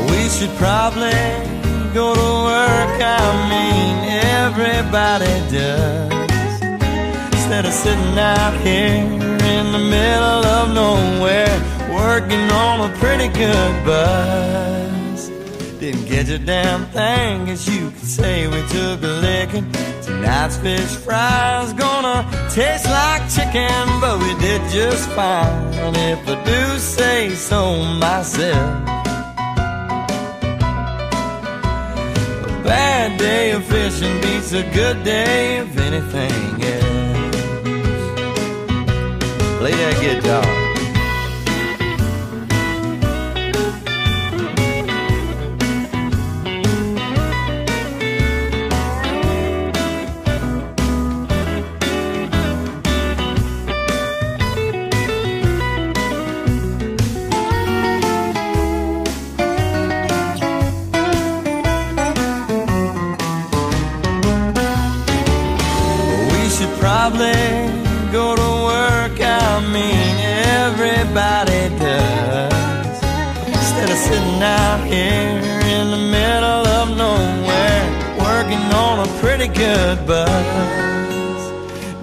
[0.09, 1.19] We should probably
[1.93, 2.97] go to work.
[3.19, 3.95] I mean,
[4.39, 6.14] everybody does.
[7.45, 11.55] Instead of sitting out here in the middle of nowhere,
[11.93, 15.29] working on a pretty good buzz.
[15.79, 19.71] Didn't get a damn thing, as you could say we took a licking.
[20.01, 25.71] Tonight's fish fries gonna taste like chicken, but we did just fine.
[25.93, 28.89] If I do say so myself.
[32.49, 36.94] A bad day of fishing beats a good day of anything else.
[39.65, 40.64] Play that guitar.
[79.47, 81.51] Good buzz.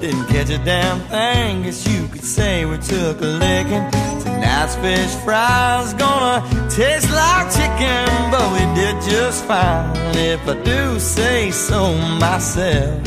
[0.01, 3.91] Didn't catch a damn thing, guess you could say we took a licking.
[4.23, 9.95] Tonight's fish fries gonna taste like chicken, but we did just fine.
[10.17, 13.07] If I do say so myself.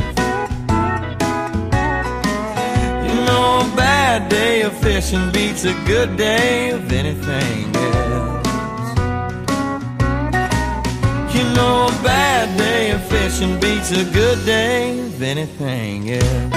[3.08, 7.75] You know, a bad day of fishing beats a good day of anything
[11.36, 16.56] You know, a bad day of fishing beats a good day of anything else.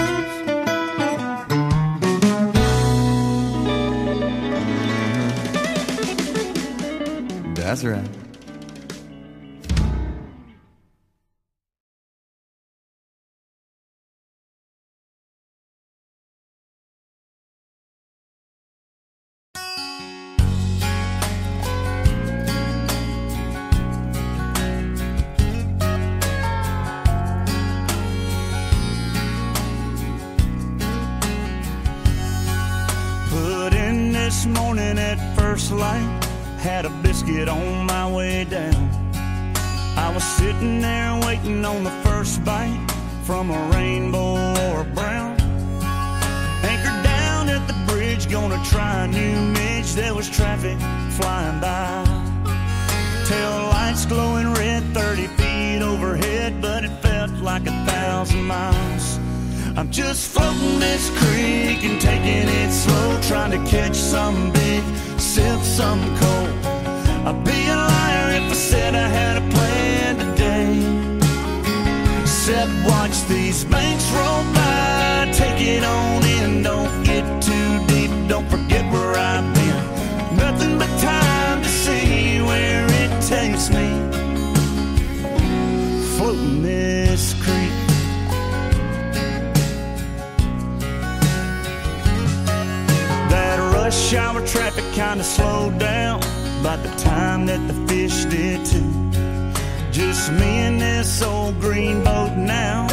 [7.54, 8.17] That's right.
[35.58, 36.24] First light.
[36.60, 38.90] Had a biscuit on my way down.
[39.96, 42.80] I was sitting there waiting on the first bite
[43.24, 44.36] from a rainbow
[44.66, 45.36] or a brown.
[46.62, 49.94] Anchored down at the bridge, gonna try a new midge.
[49.94, 50.78] There was traffic
[51.18, 52.04] flying by.
[53.26, 59.17] Tail lights glowing red, 30 feet overhead, but it felt like a thousand miles.
[59.76, 64.82] I'm just floating this creek and taking it slow, trying to catch some big,
[65.18, 66.48] sip some cold.
[67.26, 71.06] I'd be a liar if I said I had a plan today.
[72.26, 78.48] Said, watch these banks roll by, take it on in, don't get too deep, don't
[78.48, 80.36] forget where I've been.
[80.36, 83.88] Nothing but time to see where it takes me.
[86.16, 87.34] Floating this
[93.88, 96.20] rush hour traffic kinda slowed down
[96.62, 98.90] by the time that the fish did too.
[99.90, 102.86] Just me and this old green boat now.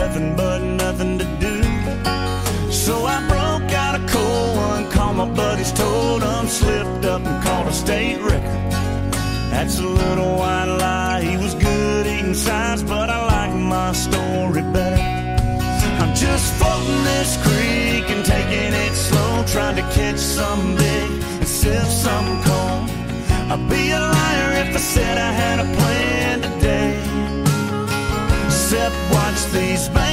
[0.00, 1.56] Nothing but nothing to do.
[2.70, 7.42] So I broke out a cold one, called my buddies, told them, slipped up and
[7.44, 8.62] caught a state record.
[9.52, 11.22] That's a little white lie.
[11.22, 15.21] He was good eating signs, but I like my story better.
[16.22, 21.10] Just floating this creek and taking it slow, trying to catch some big
[21.40, 22.88] and sip some cold.
[23.50, 26.92] I'd be a liar if I said I had a plan today.
[28.46, 30.11] Except watch these banks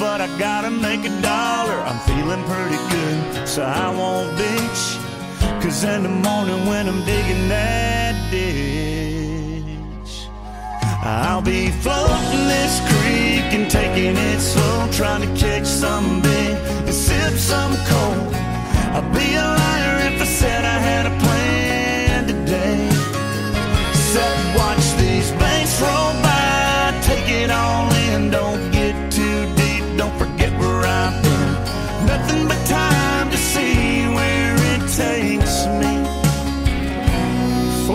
[0.00, 1.78] but I gotta make a dollar.
[1.88, 4.98] I'm feeling pretty good, so I won't bitch.
[5.62, 9.70] Cause in the morning when I'm digging that ditch,
[11.04, 16.56] I'll be floating this creek and taking it slow, trying to catch some big
[16.88, 18.34] and sip some cold.
[18.96, 21.39] I'd be a liar if I said I had a plan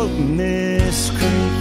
[0.08, 1.56] Creek.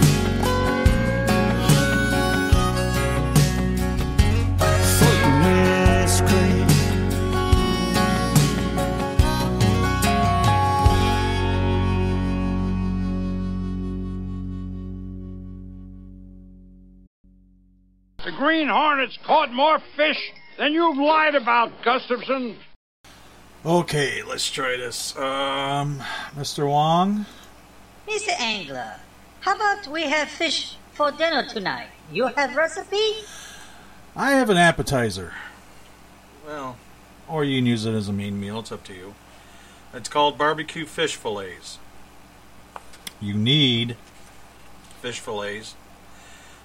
[18.23, 20.17] The Green Hornets caught more fish
[20.57, 22.57] than you've lied about, Gustafson.
[23.65, 25.15] Okay, let's try this.
[25.17, 25.99] Um,
[26.35, 26.69] Mr.
[26.69, 27.25] Wong?
[28.07, 28.39] Mr.
[28.39, 28.95] Angler,
[29.41, 31.87] how about we have fish for dinner tonight?
[32.11, 33.15] You have recipe?
[34.15, 35.33] I have an appetizer.
[36.45, 36.77] Well,
[37.27, 38.59] or you can use it as a main meal.
[38.59, 39.15] It's up to you.
[39.93, 41.79] It's called barbecue fish fillets.
[43.19, 43.97] You need
[45.01, 45.75] Fish fillets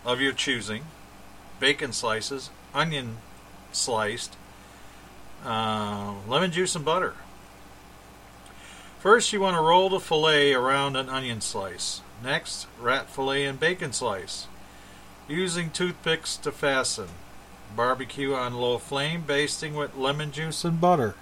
[0.03, 0.85] of your choosing,
[1.59, 3.19] bacon slices, onion
[3.71, 4.35] sliced,
[5.45, 7.15] uh, lemon juice, and butter.
[9.01, 12.03] First, you want to roll the fillet around an onion slice.
[12.23, 14.47] Next, rat fillet and bacon slice.
[15.27, 17.09] Using toothpicks to fasten.
[17.75, 21.15] Barbecue on low flame, basting with lemon juice and butter.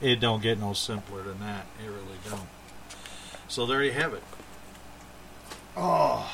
[0.00, 1.66] It don't get no simpler than that.
[1.78, 2.48] It really don't.
[3.46, 4.24] So there you have it.
[5.76, 6.28] Oh,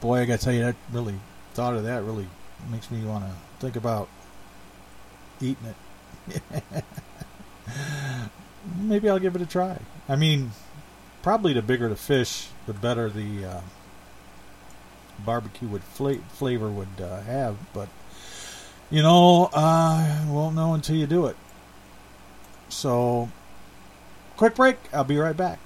[0.00, 0.20] boy!
[0.20, 1.20] I gotta tell you, that really
[1.52, 2.28] thought of that really
[2.70, 4.08] makes me want to think about
[5.38, 5.74] eating
[6.30, 6.84] it.
[8.78, 9.78] Maybe I'll give it a try.
[10.08, 10.52] I mean,
[11.22, 13.60] probably the bigger the fish, the better the uh,
[15.24, 17.56] barbecue would fla- flavor would uh, have.
[17.72, 17.88] But
[18.90, 21.36] you know, uh, won't know until you do it.
[22.68, 23.30] So,
[24.36, 24.76] quick break.
[24.92, 25.58] I'll be right back.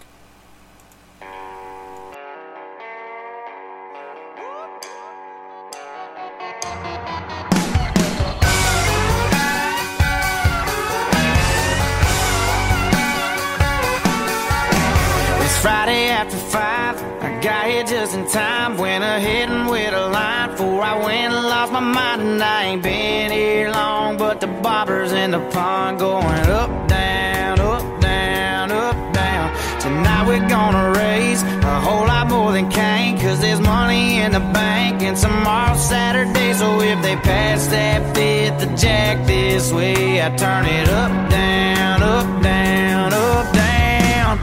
[22.69, 28.71] Ain't been here long, but the bobbers in the pond going up, down, up, down,
[28.71, 29.47] up, down.
[29.81, 34.45] Tonight we're gonna raise a whole lot more than Cain, cause there's money in the
[34.61, 36.53] bank, and tomorrow's Saturday.
[36.53, 42.03] So if they pass that fifth, the jack this way, I turn it up, down,
[42.03, 44.39] up, down, up, down.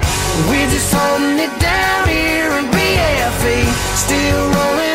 [0.49, 3.59] We're just holding it down here in BFE,
[4.03, 4.94] still rolling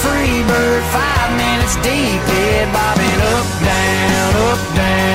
[0.00, 5.09] Free bird, five minutes deep, head bobbing up, down, up, down,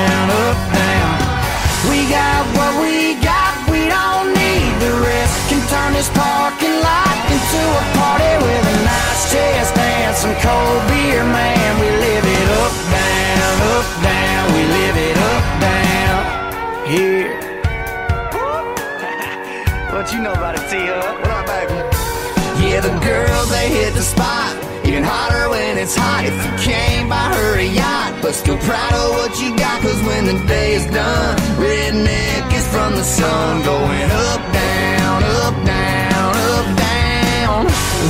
[25.86, 26.26] it's hot.
[26.26, 29.78] If you came by her yacht, but still proud of what you got.
[29.82, 33.62] Cause when the day is done, redneck is from the sun.
[33.62, 37.60] Going up, down, up, down, up, down.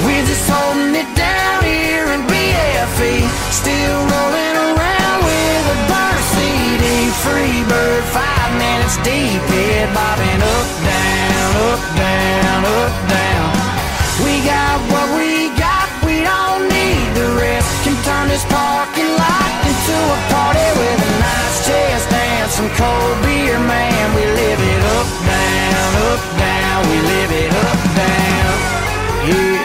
[0.09, 3.15] We're just holding it down here in BFE.
[3.53, 6.85] Still rolling around with a burn CD.
[7.29, 9.45] Free bird, five minutes deep.
[9.53, 13.06] Head bobbing up, down, up, down, up, down.
[18.37, 24.15] This parking lot into a party with a nice chest and some cold beer, man.
[24.15, 26.79] We live it up, down, up, down.
[26.91, 28.53] We live it up, down.
[29.29, 29.57] Yeah.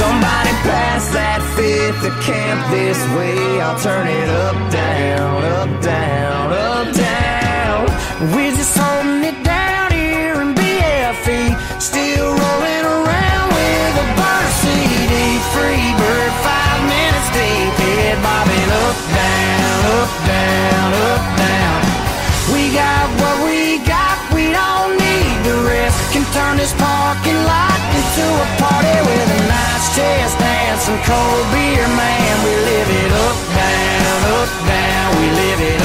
[0.00, 3.60] Somebody pass that fifth to camp this way.
[3.62, 6.09] I'll turn it up, down, up, down.
[8.20, 11.56] We're just holding it down here in BFE.
[11.80, 15.40] Still rolling around with a burner CD.
[15.56, 17.72] Free bird, five minutes deep.
[17.80, 21.80] Head bobbing up, down, up, down, up, down.
[22.52, 25.96] We got what we got, we don't need the rest.
[26.12, 31.44] Can turn this parking lot into a party with a nice chest dance and cold
[31.56, 32.34] beer, man.
[32.44, 35.08] We live it up, down, up, down.
[35.16, 35.79] We live it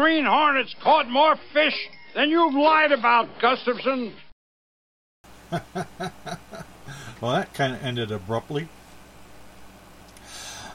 [0.00, 1.76] Green Hornets caught more fish
[2.14, 4.14] than you've lied about, Gustafson.
[7.20, 8.66] Well, that kind of ended abruptly.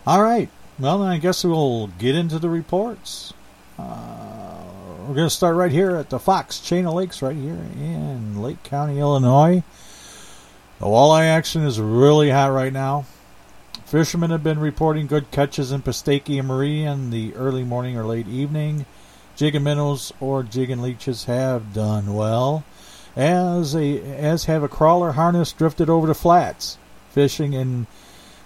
[0.05, 0.47] All right.
[0.77, 3.33] Well, then I guess we'll get into the reports.
[3.79, 4.61] Uh,
[5.07, 8.39] we're going to start right here at the Fox Chain of Lakes, right here in
[8.39, 9.63] Lake County, Illinois.
[10.77, 13.07] The walleye action is really hot right now.
[13.85, 18.03] Fishermen have been reporting good catches in Pistakee and Marie in the early morning or
[18.03, 18.85] late evening.
[19.35, 22.63] Jig and minnows or jig and leeches have done well,
[23.15, 26.77] as a as have a crawler harness drifted over the flats.
[27.11, 27.87] Fishing in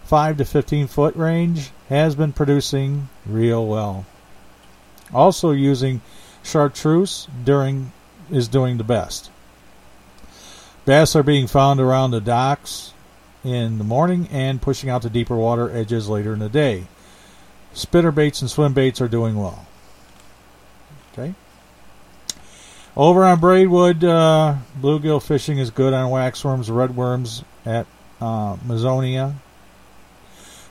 [0.04, 4.06] five to fifteen foot range has been producing real well.
[5.14, 6.02] Also using
[6.44, 7.92] chartreuse during
[8.32, 9.30] is doing the best.
[10.86, 12.94] Bass are being found around the docks
[13.44, 16.88] in the morning and pushing out to deeper water edges later in the day.
[17.74, 19.68] Spinner baits and swim baits are doing well.
[21.20, 21.34] Okay.
[22.96, 27.88] Over on Braidwood, uh, bluegill fishing is good on waxworms, redworms at
[28.22, 29.36] uh, Mazonia.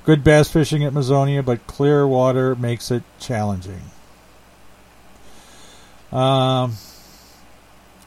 [0.04, 3.82] Good bass fishing at Mazonia, but clear water makes it challenging.
[6.10, 6.76] Um,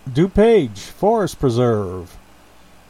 [0.09, 2.17] DuPage Forest Preserve.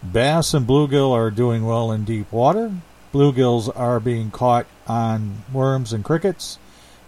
[0.01, 2.71] Bass and bluegill are doing well in deep water.
[3.13, 6.57] Bluegills are being caught on worms and crickets.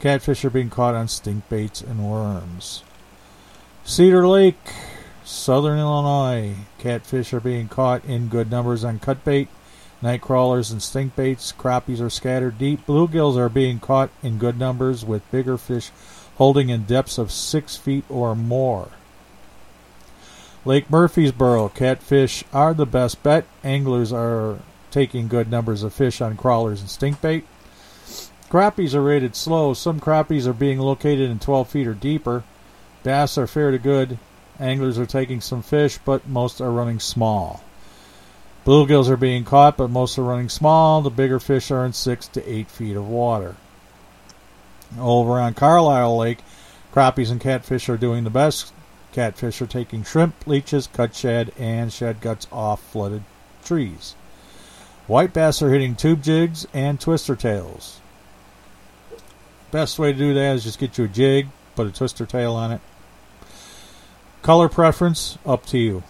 [0.03, 2.83] Catfish are being caught on stink baits and worms.
[3.85, 4.73] Cedar Lake,
[5.23, 6.55] Southern Illinois.
[6.77, 9.47] Catfish are being caught in good numbers on cutbait.
[10.01, 11.53] Night crawlers and stink baits.
[11.53, 12.85] Crappies are scattered deep.
[12.85, 15.89] Bluegills are being caught in good numbers with bigger fish
[16.35, 18.89] holding in depths of six feet or more.
[20.65, 23.45] Lake Murphysboro, catfish are the best bet.
[23.63, 24.59] Anglers are
[24.91, 27.45] taking good numbers of fish on crawlers and stink bait.
[28.53, 29.73] Crappies are rated slow.
[29.73, 32.43] Some crappies are being located in 12 feet or deeper.
[33.01, 34.19] Bass are fair to good.
[34.59, 37.63] Anglers are taking some fish, but most are running small.
[38.63, 41.01] Bluegills are being caught, but most are running small.
[41.01, 43.55] The bigger fish are in six to eight feet of water.
[44.99, 46.43] Over on Carlyle Lake,
[46.93, 48.71] crappies and catfish are doing the best.
[49.13, 53.23] Catfish are taking shrimp, leeches, cut shad, and shad guts off flooded
[53.65, 54.13] trees.
[55.07, 57.99] White bass are hitting tube jigs and twister tails.
[59.73, 62.53] Best way to do that is just get you a jig, put a twister tail
[62.53, 62.81] on it.
[64.43, 66.03] Color preference, up to you.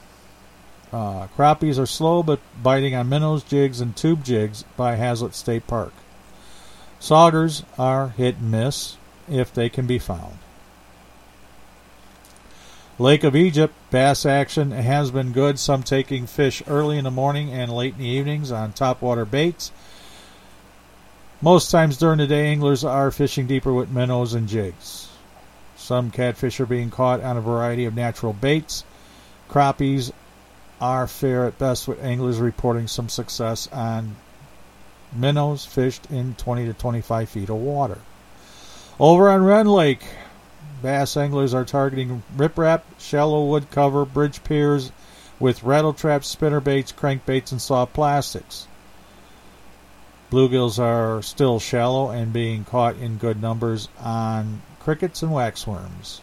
[0.91, 5.65] Uh, crappies are slow but biting on minnows, jigs, and tube jigs by Hazlet State
[5.65, 5.93] Park.
[6.99, 8.97] Saugers are hit and miss
[9.29, 10.39] if they can be found.
[12.99, 15.57] Lake of Egypt bass action has been good.
[15.57, 19.71] Some taking fish early in the morning and late in the evenings on topwater baits.
[21.43, 25.09] Most times during the day, anglers are fishing deeper with minnows and jigs.
[25.75, 28.85] Some catfish are being caught on a variety of natural baits.
[29.49, 30.13] Crappies
[30.79, 34.15] are fair at best, with anglers reporting some success on
[35.11, 37.97] minnows fished in 20 to 25 feet of water.
[38.97, 40.05] Over on Rend Lake,
[40.81, 44.93] bass anglers are targeting riprap, shallow wood cover, bridge piers
[45.41, 48.65] with rattle traps, spinner baits, crankbaits, and soft plastics.
[50.33, 56.21] Bluegills are still shallow and being caught in good numbers on crickets and waxworms.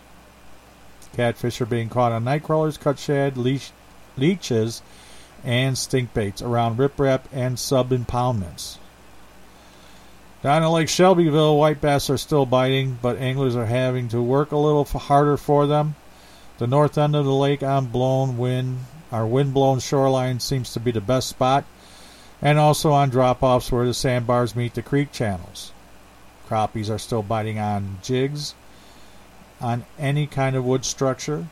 [1.14, 3.70] Catfish are being caught on night crawlers, cut shad, leash,
[4.16, 4.82] leeches,
[5.44, 8.78] and stink baits around riprap and sub impoundments.
[10.42, 14.50] Down in Lake Shelbyville, white bass are still biting, but anglers are having to work
[14.50, 15.94] a little harder for them.
[16.58, 20.90] The north end of the lake on blown wind, our wind-blown shoreline seems to be
[20.90, 21.64] the best spot,
[22.42, 25.72] and also on drop-offs where the sandbars meet the creek channels.
[26.48, 28.54] Crappies are still biting on jigs,
[29.60, 31.46] on any kind of wood structure,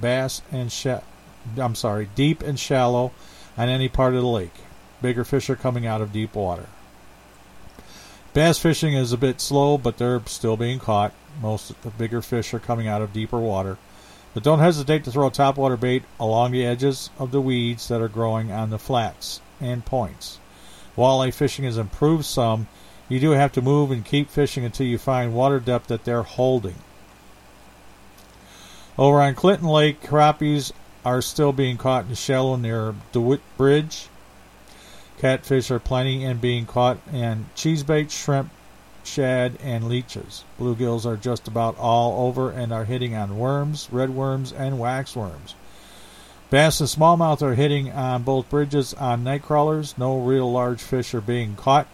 [0.00, 0.72] bass and
[1.56, 3.12] I'm sorry, deep and shallow
[3.56, 4.54] on any part of the lake.
[5.02, 6.66] Bigger fish are coming out of deep water.
[8.32, 11.12] Bass fishing is a bit slow, but they're still being caught.
[11.40, 13.78] Most of the bigger fish are coming out of deeper water.
[14.34, 18.08] But don't hesitate to throw topwater bait along the edges of the weeds that are
[18.08, 20.38] growing on the flats and points.
[20.96, 22.68] Walleye fishing has improved some.
[23.08, 26.22] You do have to move and keep fishing until you find water depth that they're
[26.22, 26.76] holding.
[28.98, 30.72] Over on Clinton Lake, crappies
[31.04, 34.08] are still being caught in shallow near DeWitt Bridge.
[35.18, 38.50] Catfish are plenty and being caught in cheesebait, shrimp,
[39.04, 40.44] shad, and leeches.
[40.58, 45.54] Bluegills are just about all over and are hitting on worms, red worms, and waxworms.
[46.48, 49.98] Bass and smallmouth are hitting on both bridges on night crawlers.
[49.98, 51.88] No real large fish are being caught.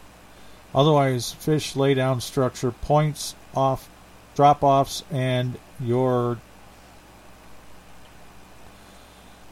[0.74, 3.88] Otherwise, fish lay down structure points off
[4.34, 6.38] drop offs and your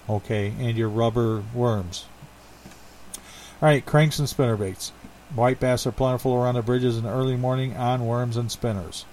[0.08, 2.04] okay and your rubber worms.
[3.62, 4.90] Alright, cranks and spinnerbaits.
[5.34, 9.04] White bass are plentiful around the bridges in the early morning on worms and spinners.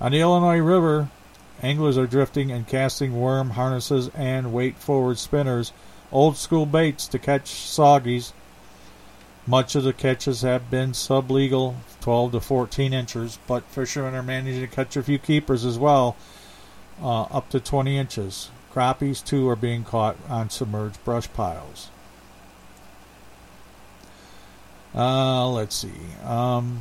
[0.00, 1.08] On the Illinois River,
[1.62, 5.72] anglers are drifting and casting worm harnesses and weight forward spinners,
[6.12, 8.32] old school baits to catch soggies.
[9.46, 14.60] Much of the catches have been sublegal, 12 to 14 inches, but fishermen are managing
[14.60, 16.16] to catch a few keepers as well,
[17.02, 18.50] uh, up to 20 inches.
[18.72, 21.90] Crappies, too, are being caught on submerged brush piles.
[24.94, 25.92] Uh, let's see.
[26.24, 26.80] Um,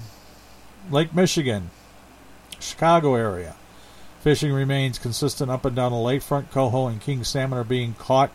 [0.92, 1.70] Lake Michigan,
[2.60, 3.56] Chicago area.
[4.22, 6.52] Fishing remains consistent up and down the lakefront.
[6.52, 8.32] Coho and king salmon are being caught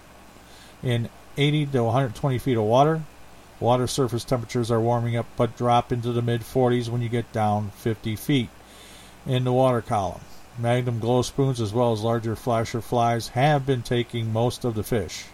[0.82, 3.02] in 80 to 120 feet of water.
[3.60, 7.30] Water surface temperatures are warming up but drop into the mid 40s when you get
[7.32, 8.48] down 50 feet
[9.26, 10.22] in the water column.
[10.58, 14.84] Magnum glow spoons as well as larger flasher flies have been taking most of the
[14.84, 15.26] fish.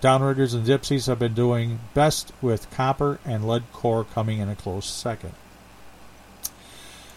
[0.00, 4.56] Downriggers and Dipsies have been doing best with copper and lead core coming in a
[4.56, 5.34] close second.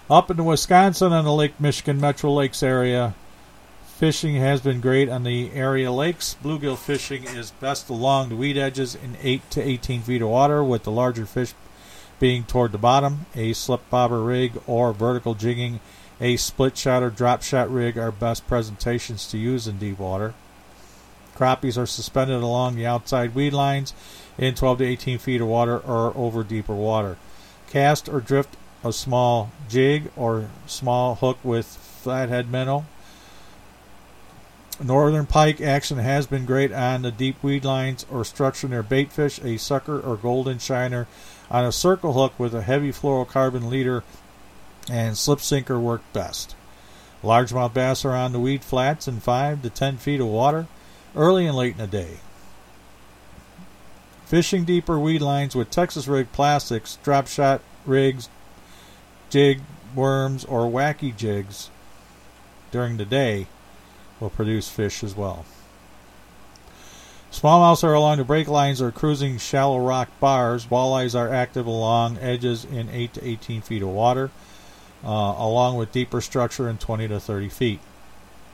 [0.08, 3.16] Up in Wisconsin and the Lake Michigan Metro Lakes area,
[3.88, 6.36] fishing has been great on the area lakes.
[6.44, 10.64] Bluegill fishing is best along the weed edges in 8 to 18 feet of water,
[10.64, 11.56] with the larger fish
[12.20, 13.26] being toward the bottom.
[13.34, 15.80] A slip bobber rig or vertical jigging,
[16.22, 20.36] a split shot or drop shot rig are best presentations to use in deep water.
[21.36, 23.96] Crappies are suspended along the outside weed lines
[24.38, 27.18] in 12 to 18 feet of water or over deeper water.
[27.72, 28.56] Cast or drift
[28.86, 32.86] a small jig or small hook with flathead minnow.
[34.82, 39.44] Northern pike action has been great on the deep weed lines or structure near baitfish,
[39.44, 41.08] a sucker or golden shiner
[41.50, 44.04] on a circle hook with a heavy fluorocarbon leader
[44.92, 46.56] and slip sinker work best.
[47.24, 50.68] Largemouth bass are on the weed flats in 5 to 10 feet of water
[51.16, 52.18] early and late in the day.
[54.26, 58.30] Fishing deeper weed lines with Texas rig plastics, drop shot rigs,
[59.30, 59.62] jig
[59.96, 61.70] worms, or wacky jigs
[62.72, 63.48] during the day
[64.20, 65.46] will produce fish as well.
[67.32, 70.68] Smallmouths are along the break lines or cruising shallow rock bars.
[70.68, 74.32] Walleyes are active along edges in 8 to 18 feet of water,
[75.04, 77.80] uh, along with deeper structure in 20 to 30 feet.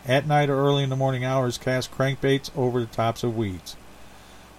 [0.08, 3.76] At night or early in the morning hours, cast crankbaits over the tops of weeds.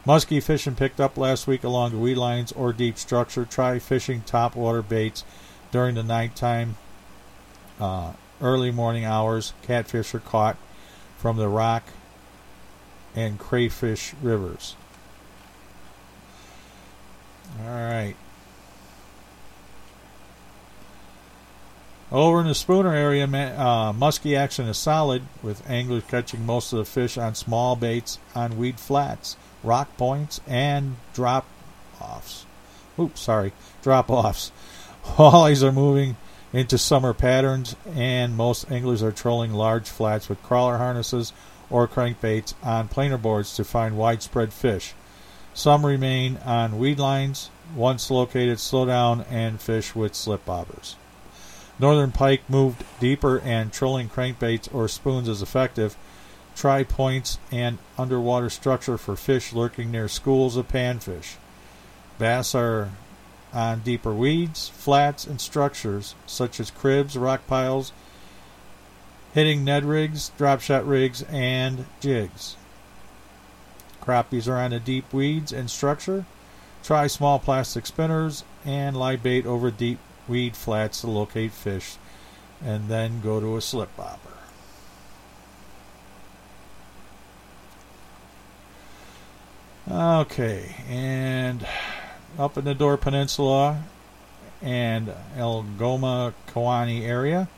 [0.07, 3.45] Muskie fishing picked up last week along the weed lines or deep structure.
[3.45, 5.25] Try fishing top water baits
[5.73, 6.77] during the nighttime,
[7.81, 9.55] uh, early morning hours.
[9.63, 10.57] Catfish are caught
[11.19, 11.83] from the rock
[13.17, 14.77] and crayfish rivers.
[17.61, 18.15] All right.
[22.11, 26.79] Over in the Spooner area, uh, muskie action is solid, with anglers catching most of
[26.79, 31.47] the fish on small baits on weed flats, rock points, and drop
[31.99, 32.45] offs.
[32.99, 33.53] Oops, sorry,
[33.83, 34.53] drop offs.
[35.05, 36.17] Walleyes are moving
[36.53, 41.33] into summer patterns, and most anglers are trolling large flats with crawler harnesses
[41.71, 44.95] or crankbaits on planer boards to find widespread fish.
[45.55, 50.95] Some remain on weed lines, once located slow down and fish with slip bobbers.
[51.79, 55.97] Northern pike moved deeper and trolling crankbaits or spoons is effective.
[56.55, 61.37] Try points and underwater structure for fish lurking near schools of panfish.
[62.19, 62.91] Bass are
[63.53, 67.93] on deeper weeds, flats, and structures such as cribs, rock piles,
[69.35, 72.57] hitting Ned rigs, drop shot rigs, and jigs.
[74.03, 76.25] Crappies are on the deep weeds and structure.
[76.83, 81.97] Try small plastic spinners and lie bait over deep weed flats to locate fish,
[82.65, 84.19] and then go to a slip bobber.
[89.91, 91.67] Okay, and
[92.39, 93.83] up in the Door Peninsula
[94.61, 97.49] and Algoma Kewaunee area.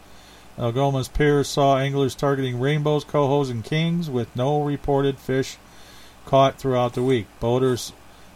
[0.58, 5.56] Algoma's piers saw anglers targeting rainbows, cohos, and kings with no reported fish
[6.26, 7.26] caught throughout the week.
[7.40, 7.92] Boaters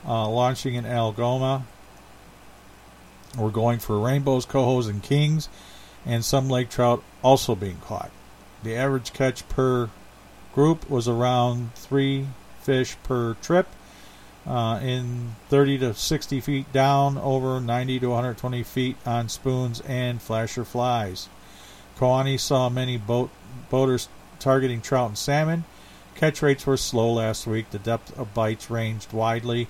[0.07, 1.65] uh, launching in Algoma
[3.37, 5.49] were going for rainbows, cohos, and kings,
[6.05, 8.11] and some lake trout also being caught.
[8.63, 9.91] The average catch per
[10.55, 12.27] group was around three
[12.61, 13.69] fish per trip,
[14.49, 20.23] uh, in 30 to 60 feet down, over 90 to 120 feet on spoons and
[20.23, 21.29] flasher flies.
[21.99, 23.31] Kewaunee saw many boat
[23.69, 25.65] boaters targeting trout and salmon.
[26.15, 27.71] Catch rates were slow last week.
[27.71, 29.69] The depth of bites ranged widely,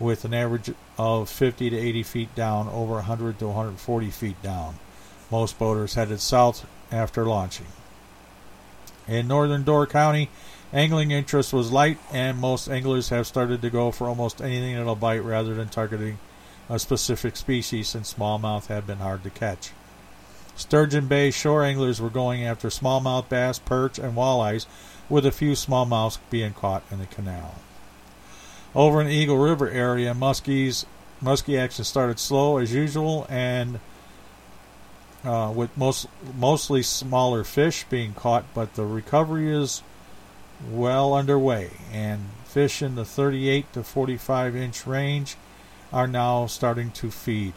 [0.00, 4.78] with an average of 50 to 80 feet down, over 100 to 140 feet down.
[5.30, 7.66] Most boaters headed south after launching.
[9.06, 10.28] In northern Door County,
[10.72, 14.94] angling interest was light, and most anglers have started to go for almost anything that'll
[14.94, 16.18] bite rather than targeting
[16.68, 19.70] a specific species since smallmouth have been hard to catch.
[20.56, 24.66] Sturgeon Bay shore anglers were going after smallmouth bass, perch, and walleyes,
[25.08, 27.54] with a few smallmouths being caught in the canal.
[28.74, 30.84] Over in Eagle River area, muskies
[31.22, 33.80] muskie action started slow as usual, and
[35.24, 36.06] uh, with most
[36.36, 39.82] mostly smaller fish being caught, but the recovery is
[40.70, 45.36] well underway, and fish in the 38 to 45 inch range
[45.92, 47.54] are now starting to feed.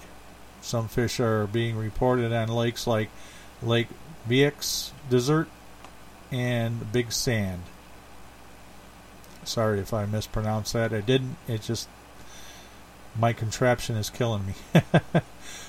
[0.62, 3.10] Some fish are being reported on lakes like
[3.64, 3.88] Lake
[4.30, 5.48] Vieques Desert
[6.32, 7.64] and Big Sand.
[9.44, 10.94] Sorry if I mispronounced that.
[10.94, 11.38] I didn't.
[11.48, 11.90] It just
[13.18, 14.54] my contraption is killing me.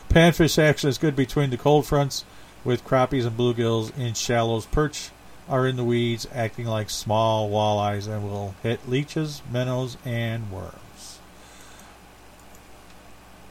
[0.09, 2.25] Panfish action is good between the cold fronts
[2.65, 4.67] with crappies and bluegills in shallows.
[4.67, 5.11] Perch
[5.49, 11.19] are in the weeds, acting like small walleyes, and will hit leeches, minnows, and worms.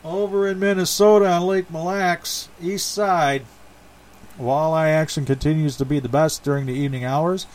[0.04, 3.46] Over in Minnesota on Lake Mille Lacs, east side,
[4.40, 7.46] walleye action continues to be the best during the evening hours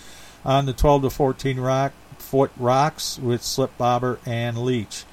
[0.44, 5.04] on the 12 to 14 rock, foot rocks with slip bobber and leech.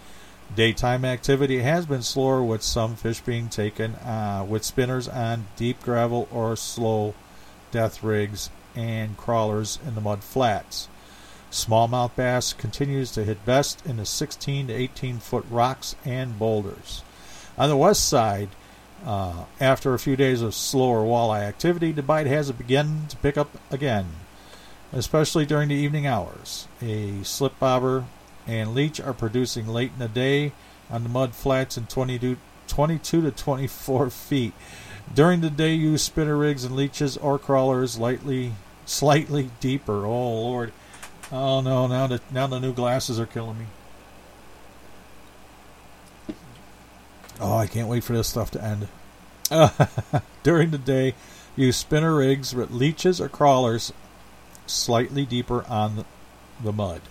[0.55, 5.82] Daytime activity has been slower with some fish being taken uh, with spinners on deep
[5.82, 7.15] gravel or slow
[7.71, 10.88] death rigs and crawlers in the mud flats.
[11.51, 17.03] Smallmouth bass continues to hit best in the 16 to 18 foot rocks and boulders.
[17.57, 18.49] On the west side,
[19.05, 23.38] uh, after a few days of slower walleye activity, the bite has begun to pick
[23.38, 24.07] up again,
[24.91, 26.67] especially during the evening hours.
[26.82, 28.05] A slip bobber
[28.47, 30.53] and leech are producing late in the day
[30.89, 34.53] on the mud flats in 22, 22 to 24 feet.
[35.14, 38.53] During the day, use spinner rigs and leeches or crawlers lightly,
[38.86, 40.05] slightly deeper.
[40.05, 40.74] Oh Lord!
[41.32, 41.86] Oh no!
[41.88, 43.66] Now the now the new glasses are killing me.
[47.39, 48.88] Oh, I can't wait for this stuff to end.
[50.43, 51.14] during the day,
[51.55, 53.91] use spinner rigs with leeches or crawlers
[54.66, 56.05] slightly deeper on
[56.64, 57.01] the, mud.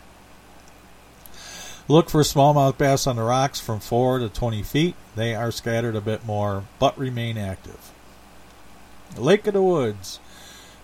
[1.88, 4.94] Look for smallmouth bass on the rocks from 4 to 20 feet.
[5.14, 7.91] They are scattered a bit more, but remain active.
[9.16, 10.18] Lake of the Woods.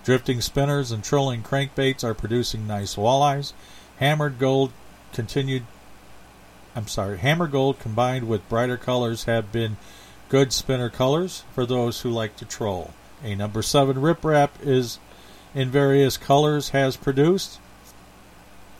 [0.04, 3.52] Drifting spinners and trolling crankbaits are producing nice walleyes.
[3.98, 4.72] Hammered gold
[5.12, 5.64] continued
[6.76, 9.78] I'm sorry, hammer gold combined with brighter colors have been
[10.28, 12.92] good spinner colors for those who like to troll.
[13.24, 15.00] A number 7 riprap is
[15.54, 17.58] in various colors has produced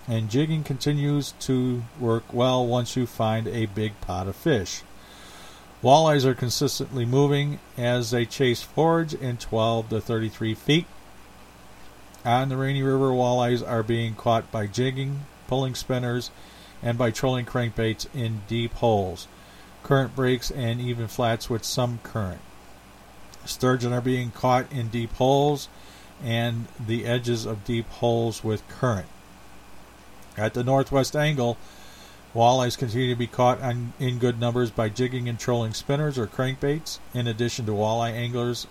[0.07, 4.82] and jigging continues to work well once you find a big pot of fish.
[5.83, 10.87] Walleyes are consistently moving as they chase forage in 12 to 33 feet.
[12.24, 16.33] On the Rainy River, walleyes are being caught by jigging, pulling spinners,
[16.83, 19.29] and by trolling crankbaits in deep holes,
[19.85, 22.41] current breaks, and even flats with some current.
[23.45, 25.68] Sturgeon are being caught in deep holes
[26.22, 29.07] and the edges of deep holes with current.
[30.37, 31.57] At the northwest angle,
[32.39, 36.28] walleyes continue to be caught on, in good numbers by jigging and trolling spinners or
[36.28, 37.01] crankbaits.
[37.12, 38.68] In addition to walleye anglers,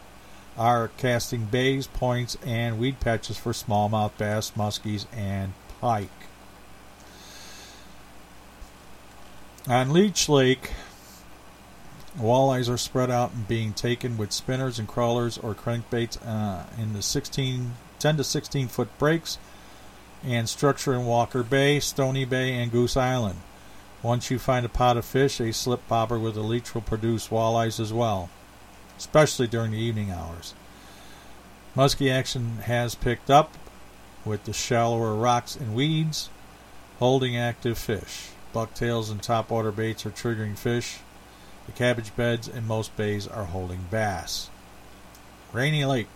[0.58, 6.10] are casting bays, points, and weed patches for smallmouth bass, muskies, and pike.
[9.68, 10.72] On Leech Lake,
[12.18, 16.94] walleyes are spread out and being taken with spinners and crawlers or crankbaits uh, in
[16.94, 19.38] the 16, 10 to 16 foot breaks
[20.24, 23.42] and structure in Walker Bay, Stony Bay, and Goose Island.
[24.04, 27.30] Once you find a pot of fish, a slip bobber with a leech will produce
[27.30, 28.30] walleyes as well,
[28.98, 30.54] especially during the evening hours.
[31.76, 33.54] Muskie action has picked up
[34.24, 36.30] with the shallower rocks and weeds
[37.00, 38.30] holding active fish.
[38.54, 40.98] Bucktails and topwater baits are triggering fish.
[41.66, 44.50] The cabbage beds in most bays are holding bass.
[45.54, 46.08] Rainy Lake.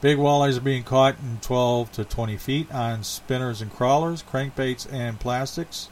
[0.00, 4.86] Big walleyes are being caught in 12 to 20 feet on spinners and crawlers, crankbaits,
[4.92, 5.88] and plastics.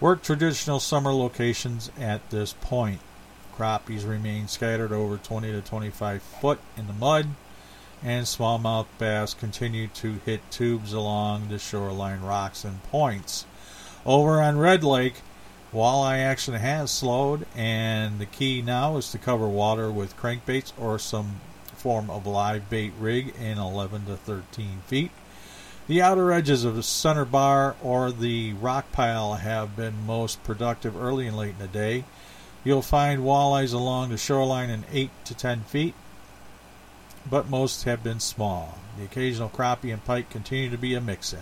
[0.00, 3.00] Work traditional summer locations at this point.
[3.56, 7.26] Crappies remain scattered over 20 to 25 foot in the mud,
[8.04, 13.44] and smallmouth bass continue to hit tubes along the shoreline rocks and points.
[14.06, 15.16] Over on Red Lake,
[15.74, 21.00] walleye action has slowed, and the key now is to cover water with crankbaits or
[21.00, 21.40] some
[21.74, 25.10] form of live bait rig in 11 to 13 feet.
[25.88, 30.94] The outer edges of the center bar or the rock pile have been most productive
[30.94, 32.04] early and late in the day.
[32.62, 35.94] You'll find walleyes along the shoreline in 8 to 10 feet,
[37.28, 38.76] but most have been small.
[38.98, 41.38] The occasional crappie and pike continue to be a mix in.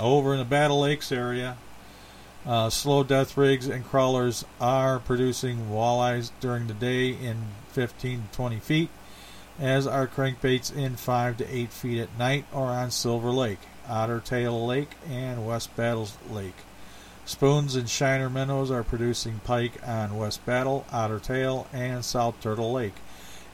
[0.00, 1.58] Over in the Battle Lakes area,
[2.46, 8.36] uh, slow death rigs and crawlers are producing walleyes during the day in 15 to
[8.36, 8.88] 20 feet,
[9.58, 14.20] as are crankbaits in 5 to 8 feet at night or on Silver Lake, Otter
[14.20, 16.56] Tail Lake, and West Battle Lake.
[17.26, 22.72] Spoons and shiner minnows are producing pike on West Battle, Otter Tail, and South Turtle
[22.72, 22.96] Lake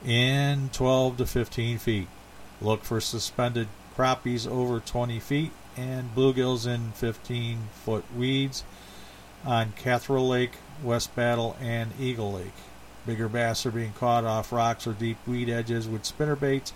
[0.05, 2.07] in 12 to 15 feet.
[2.61, 8.63] Look for suspended crappies over 20 feet and bluegills in 15 foot weeds
[9.45, 12.53] on Clitherall Lake, West Battle, and Eagle Lake.
[13.05, 16.73] Bigger bass are being caught off rocks or deep weed edges with spinner baits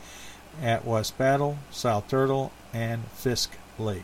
[0.61, 4.03] at West Battle, South Turtle, and Fisk Lake.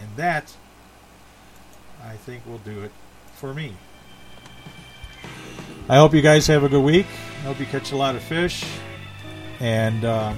[0.00, 0.54] And that,
[2.04, 2.92] I think, will do it
[3.34, 3.72] for me.
[5.88, 7.06] I hope you guys have a good week.
[7.38, 8.64] I hope you catch a lot of fish.
[9.60, 10.34] And uh,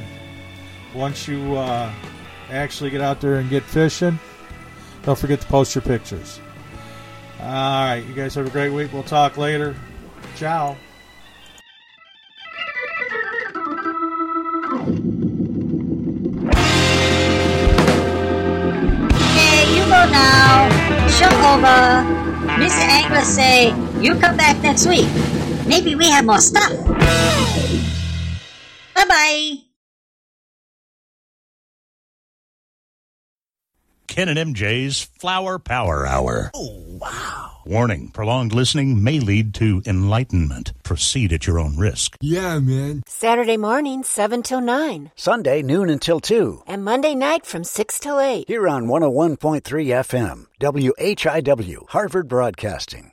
[0.94, 1.90] once you uh,
[2.50, 4.18] actually get out there and get fishing,
[5.02, 6.40] don't forget to post your pictures.
[7.40, 8.92] All right, you guys have a great week.
[8.92, 9.74] We'll talk later.
[10.38, 10.76] Ciao.
[18.38, 20.68] Okay, you go now.
[21.08, 22.06] Show over.
[22.62, 22.86] Mr.
[22.86, 25.08] Angler say you come back next week.
[25.66, 26.70] Maybe we have more stuff.
[28.94, 29.56] Bye bye.
[34.06, 36.52] Ken and MJ's Flower Power Hour.
[36.54, 37.57] Oh, wow.
[37.68, 40.72] Warning prolonged listening may lead to enlightenment.
[40.84, 42.16] Proceed at your own risk.
[42.18, 43.02] Yeah, man.
[43.06, 45.10] Saturday morning, 7 till 9.
[45.16, 46.62] Sunday, noon until 2.
[46.66, 48.46] And Monday night from 6 till 8.
[48.48, 53.12] Here on 101.3 FM, WHIW, Harvard Broadcasting.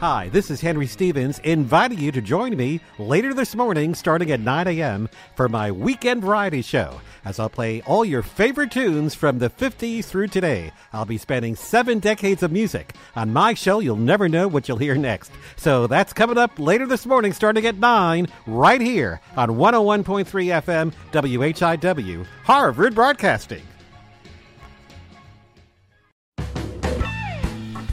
[0.00, 4.40] Hi, this is Henry Stevens inviting you to join me later this morning starting at
[4.40, 5.10] 9 a.m.
[5.36, 10.06] for my weekend variety show as I'll play all your favorite tunes from the 50s
[10.06, 10.72] through today.
[10.94, 12.94] I'll be spanning seven decades of music.
[13.14, 15.32] On my show, you'll never know what you'll hear next.
[15.56, 20.94] So that's coming up later this morning starting at 9 right here on 101.3 FM
[21.12, 23.64] WHIW, Harvard Broadcasting.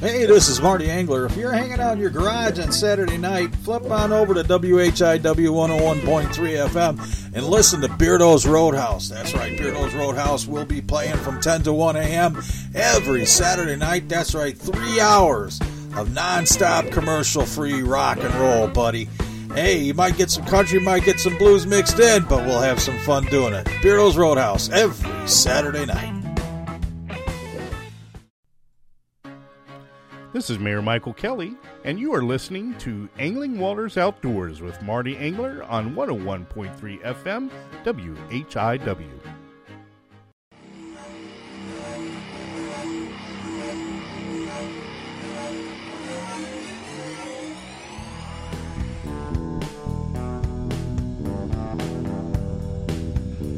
[0.08, 1.26] Hey, this is Marty Angler.
[1.26, 5.20] If you're hanging out in your garage on Saturday night, flip on over to WHIW
[5.20, 6.32] 101.3
[6.70, 9.10] FM and listen to Beardo's Roadhouse.
[9.10, 12.42] That's right, Beardo's Roadhouse will be playing from 10 to 1 a.m.
[12.74, 14.08] every Saturday night.
[14.08, 15.60] That's right, three hours
[15.98, 19.10] of non-stop commercial-free rock and roll, buddy.
[19.56, 22.80] Hey, you might get some country, might get some blues mixed in, but we'll have
[22.80, 23.66] some fun doing it.
[23.82, 26.27] Beardo's Roadhouse every Saturday night.
[30.38, 35.18] This is Mayor Michael Kelly, and you are listening to Angling Waters Outdoors with Marty
[35.18, 37.50] Angler on 101.3 FM
[37.84, 39.08] WHIW.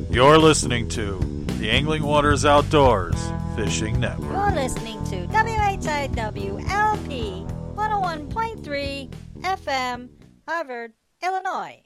[0.09, 1.19] You're listening to
[1.57, 3.17] the Angling Waters Outdoors
[3.59, 4.31] Fishing Network.
[4.31, 7.45] You're listening to WHIW LP
[7.75, 9.09] 101.3
[9.41, 10.09] FM,
[10.47, 11.81] Harvard, Illinois.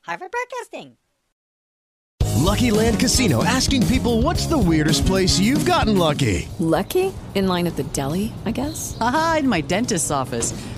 [0.00, 0.96] Harvard Broadcasting.
[2.38, 6.48] Lucky Land Casino asking people what's the weirdest place you've gotten lucky?
[6.58, 7.12] Lucky?
[7.34, 8.96] In line at the deli, I guess?
[9.02, 10.52] Aha, in my dentist's office.